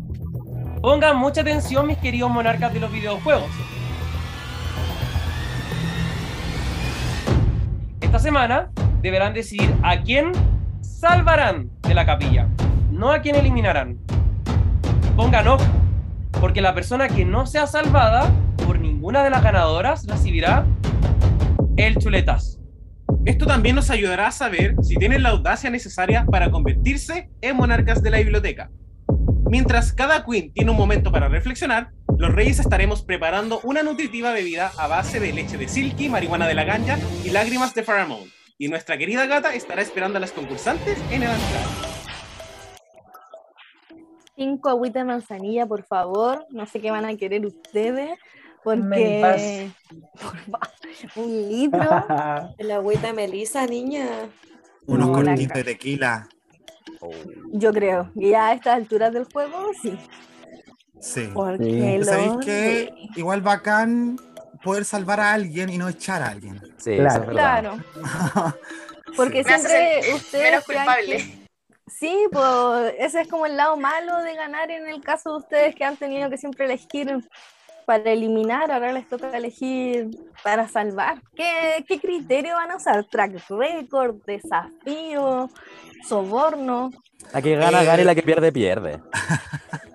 [0.80, 3.50] Pongan mucha atención, mis queridos monarcas de los videojuegos.
[8.00, 8.70] Esta semana
[9.00, 10.32] deberán decidir a quién
[10.80, 12.46] salvarán de la capilla,
[12.90, 13.98] no a quién eliminarán.
[15.16, 15.64] Pongan ojo,
[16.40, 18.30] porque la persona que no sea salvada
[18.66, 20.66] por ninguna de las ganadoras recibirá
[21.76, 22.58] el chuletazo.
[23.24, 28.02] Esto también nos ayudará a saber si tienen la audacia necesaria para convertirse en monarcas
[28.02, 28.70] de la biblioteca.
[29.48, 34.72] Mientras cada queen tiene un momento para reflexionar, los reyes estaremos preparando una nutritiva bebida
[34.78, 38.30] a base de leche de silky, marihuana de la ganja y lágrimas de Pharamond.
[38.58, 41.91] Y nuestra querida gata estará esperando a las concursantes en el entrar.
[44.36, 46.46] Cinco agüitas de manzanilla, por favor.
[46.50, 48.18] No sé qué van a querer ustedes.
[48.64, 49.70] Porque.
[51.14, 51.80] Por un litro.
[52.58, 54.06] El agüita de Melissa, niña.
[54.86, 56.28] Unos No, la cortitos de tequila.
[57.52, 58.10] Yo creo.
[58.14, 59.98] Ya a estas alturas del juego, sí.
[61.00, 61.28] Sí.
[61.34, 61.64] Porque
[61.98, 62.94] Pero ¿Sabéis qué?
[63.16, 64.16] Igual bacán
[64.62, 66.60] poder salvar a alguien y no echar a alguien.
[66.78, 67.74] Sí, Claro.
[67.74, 69.14] es.
[69.16, 70.50] Porque siempre ustedes.
[70.50, 71.16] menos culpable.
[71.16, 71.41] que-
[71.86, 75.74] Sí, pues ese es como el lado malo de ganar en el caso de ustedes
[75.74, 77.28] que han tenido que siempre elegir
[77.84, 80.10] para eliminar, ahora les toca elegir
[80.42, 81.20] para salvar.
[81.34, 83.04] ¿Qué, qué criterio van a usar?
[83.04, 85.50] ¿Track record, desafío,
[86.08, 86.92] soborno?
[87.32, 89.00] La que gana, Eh, gana y la que pierde, pierde.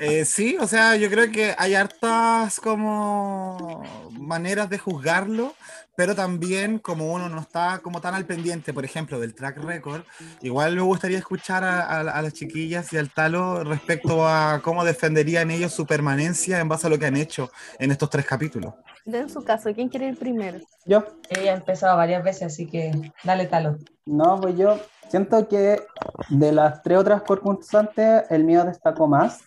[0.00, 3.82] Eh, sí, o sea, yo creo que hay hartas como
[4.12, 5.54] maneras de juzgarlo,
[5.98, 10.02] pero también como uno no está como tan al pendiente, por ejemplo, del track record,
[10.42, 14.84] igual me gustaría escuchar a, a- a las chiquillas y al talo respecto a cómo
[14.84, 18.74] defenderían ellos su permanencia en base a lo que han hecho en estos tres capítulos.
[19.06, 20.60] En su caso, ¿quién quiere ir primero?
[20.86, 22.92] Yo, Ella ha empezado varias veces, así que
[23.24, 23.76] dale talo.
[24.06, 24.78] no, pues yo
[25.08, 25.82] siento que
[26.28, 29.40] de las tres otras concursantes, el mío destacó más.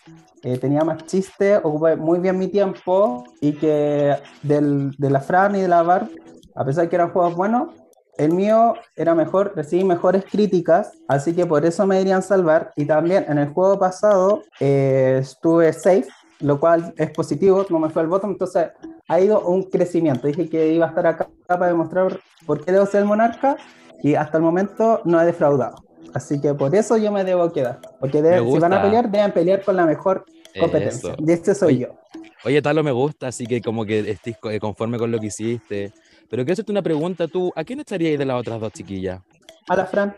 [0.43, 5.55] eh, tenía más chiste, ocupé muy bien mi tiempo y que del- de la Fran
[5.55, 6.09] y de la Barb,
[6.55, 7.69] a pesar de que eran juegos buenos,
[8.17, 12.71] el mío era mejor, recibí mejores críticas, así que por eso me irían salvar.
[12.75, 16.07] Y también en el juego pasado eh, estuve safe,
[16.39, 18.67] lo cual es positivo, no me fue al bottom, entonces
[19.07, 20.27] ha ido un crecimiento.
[20.27, 23.57] Dije que iba a estar acá para demostrar por qué debo ser el monarca
[24.03, 25.75] y hasta el momento no he defraudado.
[26.13, 27.79] Así que por eso yo me debo quedar.
[27.99, 30.25] Porque deben- si van a pelear, deben pelear con la mejor
[30.59, 31.13] competencia.
[31.13, 31.23] Eso.
[31.25, 32.21] Y este soy Oye, yo.
[32.43, 35.93] Oye, Talo, me gusta, así que como que estés eh, conforme con lo que hiciste.
[36.31, 39.19] Pero quiero hacerte una pregunta, tú, ¿a quién estarías de las otras dos chiquillas?
[39.67, 40.15] A la Fran.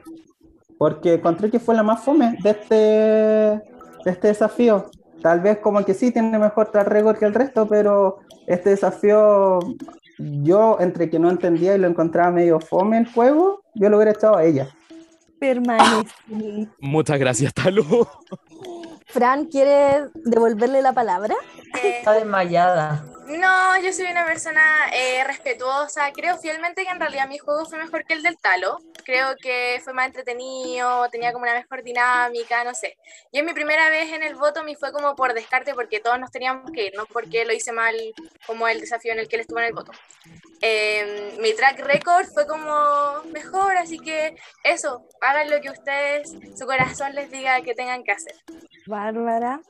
[0.78, 3.62] Porque encontré que fue la más fome de este, de
[4.12, 4.92] este desafío.
[5.24, 9.58] Tal vez como que sí tiene mejor track record que el resto, pero este desafío,
[10.20, 14.12] yo entre que no entendía y lo encontraba medio fome el juego, yo lo hubiera
[14.12, 14.70] echado a ella.
[15.40, 16.70] Permanecí.
[16.80, 17.84] Muchas gracias, Talo.
[19.08, 21.34] Fran, ¿quiere devolverle la palabra?
[21.84, 23.04] Está desmayada.
[23.28, 24.62] No, yo soy una persona
[24.94, 26.12] eh, respetuosa.
[26.12, 28.80] Creo fielmente que en realidad mi juego fue mejor que el del Talo.
[29.06, 32.98] Creo que fue más entretenido, tenía como una mejor dinámica, no sé.
[33.32, 36.20] Y en mi primera vez en el voto me fue como por descarte porque todos
[36.20, 37.96] nos teníamos que ir, no porque lo hice mal
[38.46, 39.92] como el desafío en el que él estuvo en el voto.
[40.62, 46.66] Eh, mi track record fue como mejor, así que eso, hagan lo que ustedes, su
[46.66, 48.36] corazón les diga que tengan que hacer.
[48.86, 49.62] Bárbara,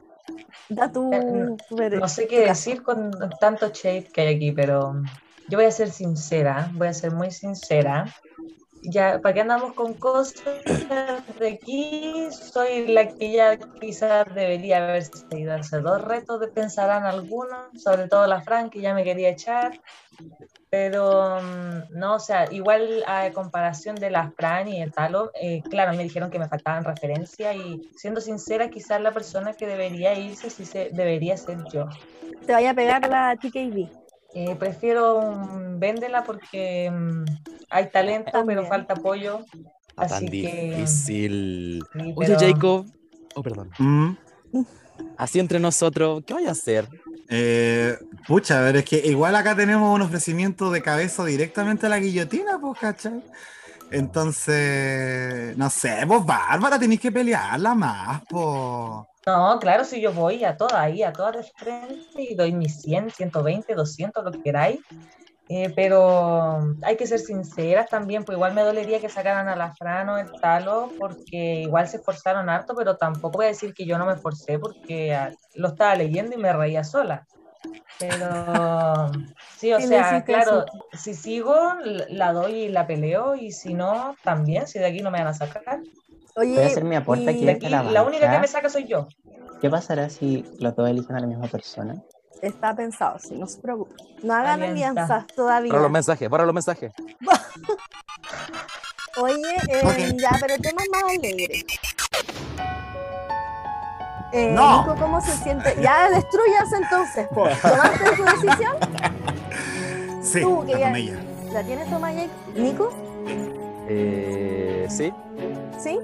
[0.70, 1.58] da tu...
[1.68, 4.94] tu ver- No sé qué decir con tanto shade que hay aquí, pero
[5.48, 8.06] yo voy a ser sincera, voy a ser muy sincera.
[8.82, 10.44] Ya, ¿para qué andamos con cosas
[11.40, 12.28] de aquí?
[12.32, 18.08] Soy la que ya quizás debería haber seguido hace dos retos, de pensarán algunos, sobre
[18.10, 19.80] todo la Fran, que ya me quería echar.
[20.74, 25.62] Pero mm, no, o sea, igual a comparación de la Fran y el Talo, eh,
[25.70, 30.18] claro, me dijeron que me faltaban referencias y siendo sincera, quizás la persona que debería
[30.18, 31.86] irse sí se, debería ser yo.
[32.48, 33.88] Te vaya a pegar la TKB.
[34.34, 37.24] Eh, prefiero un véndela porque mm,
[37.70, 39.46] hay talento, pero falta apoyo.
[39.96, 41.84] Tan Así que difícil.
[41.94, 42.86] sí, Oye, pero- Jacob.
[43.36, 43.70] Oh, perdón.
[43.78, 44.14] Mm.
[45.18, 46.88] Así entre nosotros, ¿qué voy a hacer?
[47.30, 47.98] Eh,
[48.28, 52.60] pucha, pero es que igual acá tenemos un ofrecimiento de cabeza directamente a la guillotina,
[52.60, 53.24] pues, ¿cachai?
[53.92, 59.08] Entonces, no sé, vos, Bárbara, tenéis que pelearla más, pues.
[59.26, 62.82] No, claro, si yo voy a todas ahí, a todas de frente y doy mis
[62.82, 64.80] 100, 120, 200, lo que queráis.
[65.56, 69.72] Eh, pero hay que ser sinceras también, pues igual me dolería que sacaran a la
[69.76, 73.86] Fran o el Talo, porque igual se esforzaron harto, pero tampoco voy a decir que
[73.86, 75.16] yo no me esforcé porque
[75.54, 77.28] lo estaba leyendo y me reía sola.
[78.00, 79.12] Pero
[79.60, 81.56] sí, o Sí, sea, claro, si sigo,
[82.10, 85.28] la doy y la peleo, y si no, también, si de aquí no me van
[85.28, 85.84] a sacar.
[86.36, 88.88] Oye, Voy a hacer mi aporte aquí aquí, la la única que me saca soy
[88.88, 89.08] yo.
[89.62, 92.02] ¿Qué pasará si los dos eligen a la misma persona?
[92.44, 93.96] Está pensado, sí, no se preocupe.
[94.22, 95.04] No hagan Alianza.
[95.04, 95.72] alianzas todavía.
[95.72, 96.92] Borra los mensajes, borra los mensajes.
[99.18, 100.20] Oye, eh, Ok.
[100.20, 101.64] ya, pero temas más alegres.
[104.34, 104.82] Eh, No.
[104.82, 105.74] Nico, ¿cómo se siente?
[105.82, 107.44] Ya destruyas entonces, po.
[107.62, 108.76] ¿Tomaste tu decisión?
[110.22, 111.16] Sí, Tú, que la ya- tomé ya.
[111.54, 112.92] ¿La tienes tomada ya, Nico?
[113.88, 115.14] Eh, sí.
[115.80, 115.98] ¿Sí?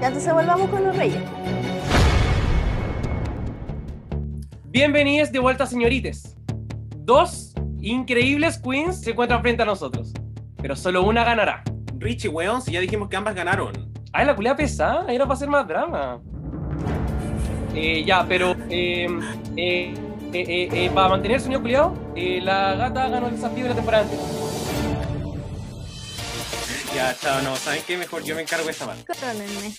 [0.00, 1.22] Ya entonces volvamos con los reyes.
[4.76, 6.36] Bienvenidos de vuelta, señorites.
[6.98, 10.12] Dos increíbles queens se encuentran frente a nosotros,
[10.60, 11.64] pero solo una ganará.
[11.96, 13.90] Richie, weón, si ya dijimos que ambas ganaron.
[14.12, 16.20] Ay, la culea pesada, era para hacer más drama.
[17.74, 19.06] Eh, ya, pero eh,
[19.56, 19.94] eh, eh,
[20.34, 23.76] eh, eh, para mantener el sueño culiado, eh, la gata ganó el desafío de la
[23.76, 24.26] temporada anterior.
[26.94, 27.96] Ya, chao, no, ¿saben qué?
[27.96, 29.04] Mejor yo me encargo de esta parte.
[29.06, 29.74] Perdónenme.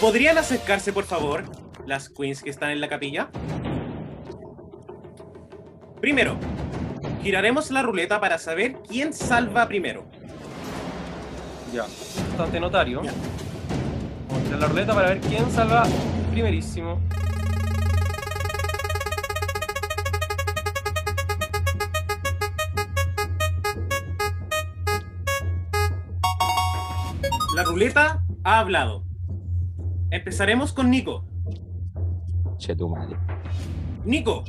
[0.00, 1.42] ¿Podrían acercarse, por favor,
[1.86, 3.30] las queens que están en la capilla?
[6.00, 6.38] Primero,
[7.22, 10.06] giraremos la ruleta para saber quién salva primero.
[11.72, 13.02] Ya, bastante notario.
[13.02, 13.12] Ya.
[14.28, 15.84] Vamos a tirar la ruleta para ver quién salva
[16.30, 17.00] primerísimo.
[27.54, 29.04] La ruleta ha hablado.
[30.10, 31.29] Empezaremos con Nico.
[32.76, 33.16] Tu madre.
[34.04, 34.44] Nico,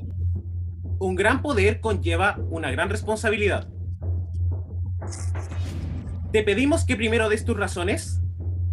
[1.00, 3.68] un gran poder conlleva una gran responsabilidad.
[6.32, 8.22] Te pedimos que primero des tus razones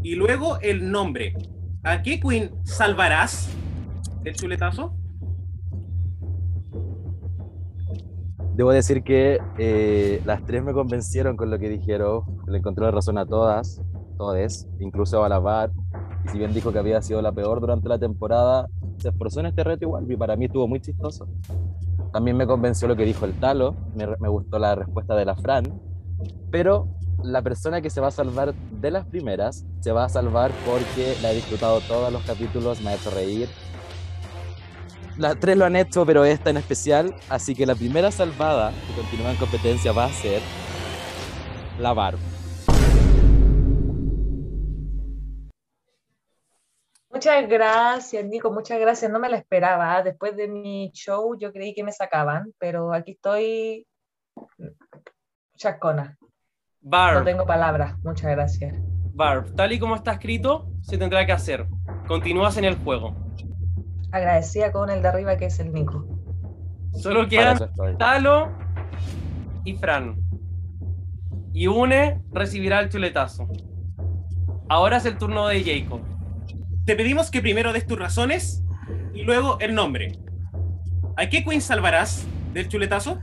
[0.03, 1.35] y luego el nombre.
[1.83, 3.49] ¿A qué queen salvarás
[4.23, 4.95] del chuletazo?
[8.55, 12.23] Debo decir que eh, las tres me convencieron con lo que dijeron.
[12.47, 13.81] Le encontré la razón a todas,
[14.17, 15.39] todes, incluso a la
[16.31, 18.69] Si bien dijo que había sido la peor durante la temporada,
[18.99, 21.27] se esforzó en este reto igual y para mí estuvo muy chistoso.
[22.13, 25.37] También me convenció lo que dijo el Talo, me, me gustó la respuesta de la
[25.37, 25.65] Fran,
[26.51, 26.89] Pero
[27.23, 31.17] la persona que se va a salvar de las primeras se va a salvar porque
[31.23, 33.49] la he disfrutado todos los capítulos, me ha hecho reír.
[35.17, 37.15] Las tres lo han hecho, pero esta en especial.
[37.29, 40.41] Así que la primera salvada que continúa en competencia va a ser
[41.81, 42.19] la Barb.
[47.19, 49.11] Muchas gracias, Nico, muchas gracias.
[49.11, 50.01] No me la esperaba.
[50.05, 53.89] Después de mi show yo creí que me sacaban, pero aquí estoy
[55.57, 56.17] chascona.
[56.21, 56.29] No
[56.81, 57.99] Barb, tengo palabras.
[58.05, 58.73] Muchas gracias.
[59.15, 61.67] Barb, tal y como está escrito, se tendrá que hacer.
[62.07, 63.17] Continúas en el juego.
[64.13, 66.07] Agradecida con el de arriba que es el Nico.
[66.93, 67.59] Solo quedan.
[67.99, 68.53] Talo
[69.65, 70.23] y Fran.
[71.53, 73.49] Y Une recibirá el chuletazo.
[74.69, 76.18] Ahora es el turno de Jacob.
[76.89, 78.63] Te pedimos que primero des tus razones
[79.13, 80.19] y luego el nombre.
[81.19, 82.25] ¿A qué Queen salvarás
[82.55, 83.21] del chuletazo?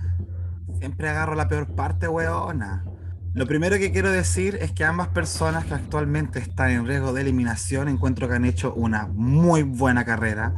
[0.78, 2.86] Siempre agarro la peor parte, weona.
[3.34, 7.22] Lo primero que quiero decir es que ambas personas que actualmente están en riesgo de
[7.22, 10.53] eliminación encuentro que han hecho una muy buena carrera.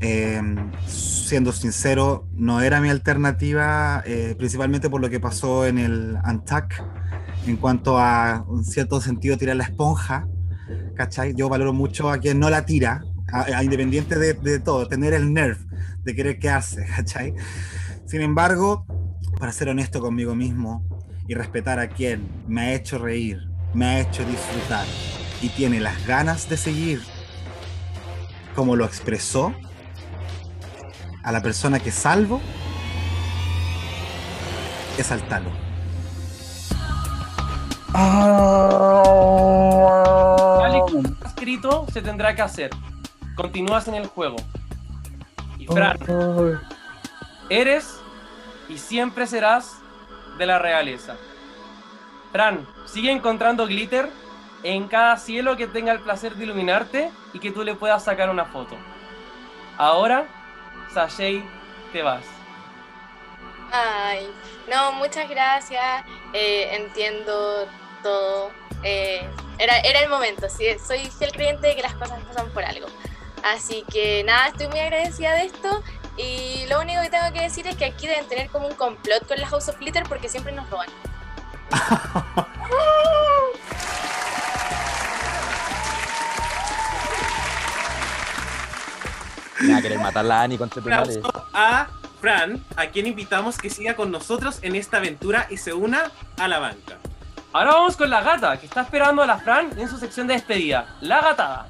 [0.00, 0.40] Eh,
[0.86, 6.82] siendo sincero, no era mi alternativa, eh, principalmente por lo que pasó en el Antac,
[7.46, 10.26] en cuanto a, en cierto sentido, tirar la esponja.
[10.94, 11.34] ¿Cachai?
[11.34, 15.58] Yo valoro mucho a quien no la tira, a, independiente de, todo, tener el nerf
[16.04, 17.34] de querer quedarse, ¿cachai?
[18.06, 18.86] Sin embargo,
[19.38, 20.86] para ser honesto conmigo mismo
[21.26, 23.38] y respetar a quien me ha hecho reír,
[23.74, 24.86] me ha hecho disfrutar
[25.42, 27.02] y tiene las ganas de seguir,
[28.54, 29.54] como lo expresó,
[31.22, 32.40] a la persona que salvo,
[34.96, 35.68] es al talo.
[37.88, 40.37] Está
[41.48, 42.70] escrito, se tendrá que hacer.
[43.34, 44.36] Continúas en el juego.
[45.58, 45.96] Y Fran,
[47.48, 48.00] eres
[48.68, 49.78] y siempre serás
[50.36, 51.16] de la realeza.
[52.32, 54.10] Fran, sigue encontrando glitter
[54.62, 58.28] en cada cielo que tenga el placer de iluminarte y que tú le puedas sacar
[58.28, 58.76] una foto.
[59.78, 60.26] Ahora,
[60.92, 61.42] Sashay,
[61.92, 62.24] te vas.
[63.72, 64.28] Ay,
[64.70, 66.04] no, muchas gracias.
[66.34, 67.66] eh, entiendo
[68.02, 68.50] todo.
[68.82, 69.26] eh,
[69.58, 70.48] era, era el momento.
[70.48, 72.86] sí, soy fiel creyente de que las cosas pasan por algo.
[73.44, 75.82] Así que nada, estoy muy agradecida de esto.
[76.16, 79.26] Y lo único que tengo que decir es que aquí deben tener como un complot
[79.28, 80.88] con la House of Glitter porque siempre nos roban.
[89.60, 91.18] Me va a querer matar Un madre.
[91.20, 91.88] aplauso a
[92.20, 96.48] Fran, a quien invitamos que siga con nosotros en esta aventura y se una a
[96.48, 96.98] la banca.
[97.52, 100.34] Ahora vamos con la gata, que está esperando a la Fran en su sección de
[100.34, 100.96] despedida.
[101.00, 101.66] La gatada.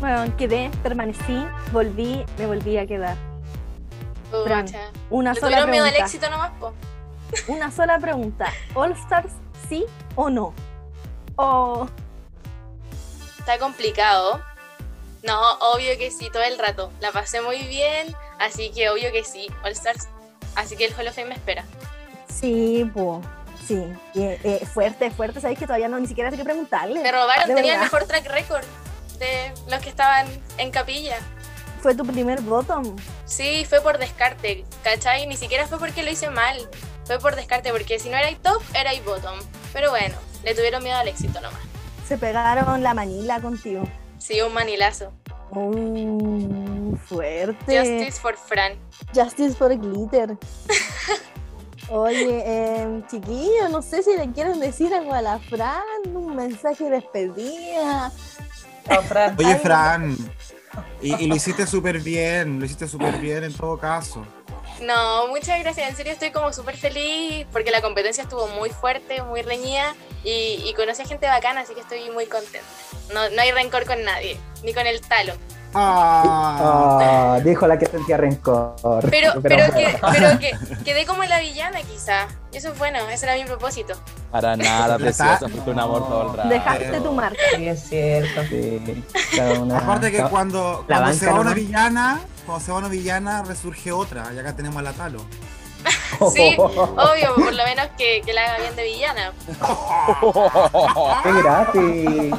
[0.00, 3.16] Bueno, quedé, permanecí, volví, me volví a quedar.
[4.44, 4.78] Fran, Pucha.
[5.10, 6.06] una Le sola tuvieron miedo al pregunta.
[6.06, 6.74] éxito nomás, po.
[7.48, 8.52] Una sola pregunta.
[8.74, 9.32] ¿All Stars
[9.68, 9.84] sí
[10.16, 10.52] o no?
[11.36, 11.88] O
[13.38, 14.42] Está complicado.
[15.22, 16.92] No, obvio que sí, todo el rato.
[17.00, 19.46] La pasé muy bien, así que obvio que sí.
[19.64, 20.08] All Stars.
[20.54, 21.64] Así que el Hall of Fame me espera.
[22.28, 23.20] sí, po.
[23.66, 23.82] Sí,
[24.14, 25.40] eh, fuerte, fuerte.
[25.40, 27.00] Sabéis que todavía no ni siquiera sé qué preguntarle.
[27.00, 28.64] Me robaron, tenía el mejor track record
[29.18, 30.26] de los que estaban
[30.58, 31.16] en capilla.
[31.80, 32.94] Fue tu primer bottom.
[33.24, 35.26] Sí, fue por descarte, ¿cachai?
[35.26, 36.58] Ni siquiera fue porque lo hice mal.
[37.06, 39.38] Fue por descarte, porque si no era top, era bottom.
[39.72, 41.60] Pero bueno, le tuvieron miedo al éxito nomás.
[42.06, 43.84] Se pegaron la manila contigo.
[44.18, 45.12] Sí, un manilazo.
[45.50, 47.78] Uh, fuerte.
[47.78, 48.72] Justice for Fran.
[49.14, 50.36] Justice for Glitter.
[51.90, 56.84] Oye, eh, chiquillos, no sé si le quieren decir algo a la Fran, un mensaje
[56.84, 58.10] de despedida.
[59.08, 59.36] Fran.
[59.38, 60.16] Oye, Fran,
[61.02, 64.26] y, y lo hiciste súper bien, lo hiciste súper bien en todo caso.
[64.82, 65.88] No, muchas gracias.
[65.88, 70.62] En serio estoy como súper feliz porque la competencia estuvo muy fuerte, muy reñida y,
[70.64, 72.66] y conocí a gente bacana, así que estoy muy contenta.
[73.12, 75.34] No, no hay rencor con nadie, ni con el talo.
[75.74, 78.74] Ah, Ah, dijo la que sentía rencor.
[79.10, 80.52] Pero, pero, que, pero que
[80.84, 82.26] quedé como la villana quizá.
[82.52, 83.94] Y eso es bueno, ese era mi propósito.
[84.30, 86.48] Para nada, preciosa, porque un amor todo el rato.
[86.48, 87.38] Dejaste tu marca.
[87.56, 88.42] Sí, es cierto.
[88.48, 89.00] Sí,
[89.60, 92.88] una- aparte que cuando, La cuando banca se va una villana, cuando se va una
[92.88, 94.30] villana, resurge otra.
[94.34, 95.18] Y acá tenemos a la Talo.
[96.32, 99.32] Sí, obvio, por lo menos que, que la haga bien de villana.
[101.22, 102.34] Qué gratis.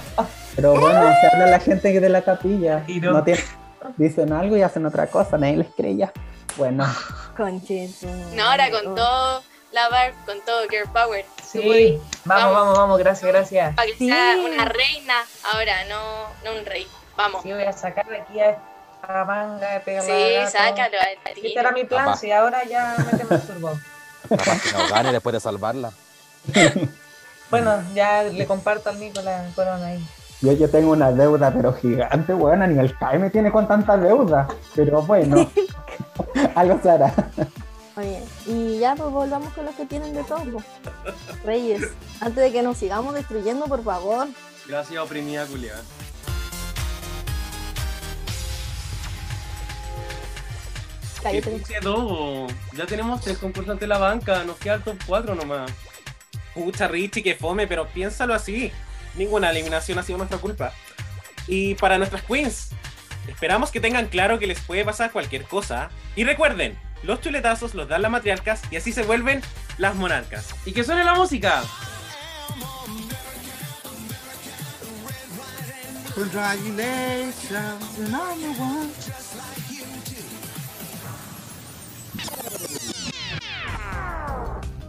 [0.56, 2.84] Pero bueno, se habla la gente que de la capilla.
[2.88, 3.12] Y no.
[3.12, 3.44] No tiene-
[3.98, 6.12] dicen algo y hacen otra cosa, nadie les cree ya.
[6.58, 6.86] Bueno,
[7.36, 8.08] Conchito.
[8.34, 11.26] No, ahora con todo la Barb, con todo Girl Power.
[11.44, 13.76] Sí, vamos, vamos, vamos, gracias, gracias.
[13.76, 14.08] Para que Sí.
[14.08, 15.14] sea una reina
[15.54, 16.88] ahora, no, no un rey.
[17.18, 17.44] Vamos.
[17.44, 20.52] Sí, voy a sacar aquí a manga, pega Sí, gato.
[20.52, 22.18] sácalo al Este era mi plan, Papá.
[22.18, 23.78] sí, ahora ya me masturbó.
[24.30, 25.92] Capaz que no gane después de salvarla.
[27.52, 30.04] Bueno, ya le comparto al Nico la corona ahí.
[30.42, 32.60] Yo, yo tengo una deuda, pero gigante, weón.
[32.74, 34.48] Ni el CAE me tiene con tanta deuda.
[34.76, 35.50] Pero bueno,
[36.56, 37.14] algo se hará.
[37.98, 40.44] Oye, y ya pues volvamos con los que tienen de todo.
[40.52, 40.66] pues.
[41.46, 41.82] Reyes,
[42.20, 44.28] antes de que nos sigamos destruyendo, por favor.
[44.68, 45.82] Gracias, oprimida culiada.
[51.32, 52.46] ¿Qué quedó?
[52.78, 55.72] Ya tenemos tres concursantes en la banca, nos queda el top 4 nomás.
[56.54, 58.72] Pucha, Richie, que fome, pero piénsalo así.
[59.18, 60.74] Ninguna eliminación ha sido nuestra culpa.
[61.48, 62.70] Y para nuestras queens,
[63.28, 65.90] esperamos que tengan claro que les puede pasar cualquier cosa.
[66.16, 69.42] Y recuerden, los chuletazos los dan las matriarcas y así se vuelven
[69.78, 70.54] las monarcas.
[70.66, 71.64] Y que suene la música.
[76.16, 78.90] Congratulations, one.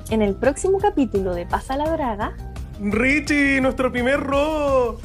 [0.09, 2.33] En el próximo capítulo de Pasa la Braga,
[2.81, 5.01] Richie, nuestro primer robo.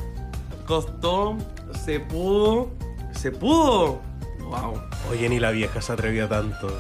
[0.66, 1.38] Costó,
[1.86, 2.70] se pudo,
[3.14, 4.02] se pudo.
[4.40, 4.82] Wow.
[5.10, 6.78] Oye, ni la vieja se atrevía tanto.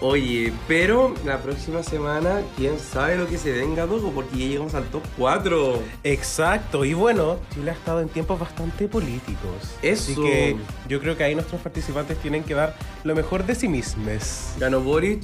[0.00, 4.74] Oye, pero la próxima semana, quién sabe lo que se venga, Dogo, porque ya llegamos
[4.74, 5.80] al top 4.
[6.02, 9.76] Exacto, y bueno, Chile ha estado en tiempos bastante políticos.
[9.78, 10.22] Así Eso.
[10.22, 10.56] que
[10.88, 12.74] yo creo que ahí nuestros participantes tienen que dar
[13.04, 14.54] lo mejor de sí mismos.
[14.58, 15.22] Ganó Boric.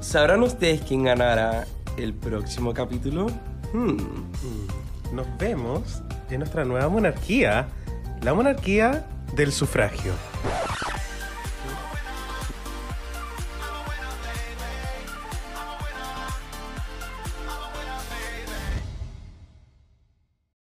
[0.00, 3.26] ¿Sabrán ustedes quién ganará el próximo capítulo?
[3.74, 3.96] Hmm.
[3.96, 6.00] Mm, Nos vemos
[6.30, 7.66] en nuestra nueva monarquía,
[8.22, 9.04] la monarquía
[9.34, 10.12] del sufragio.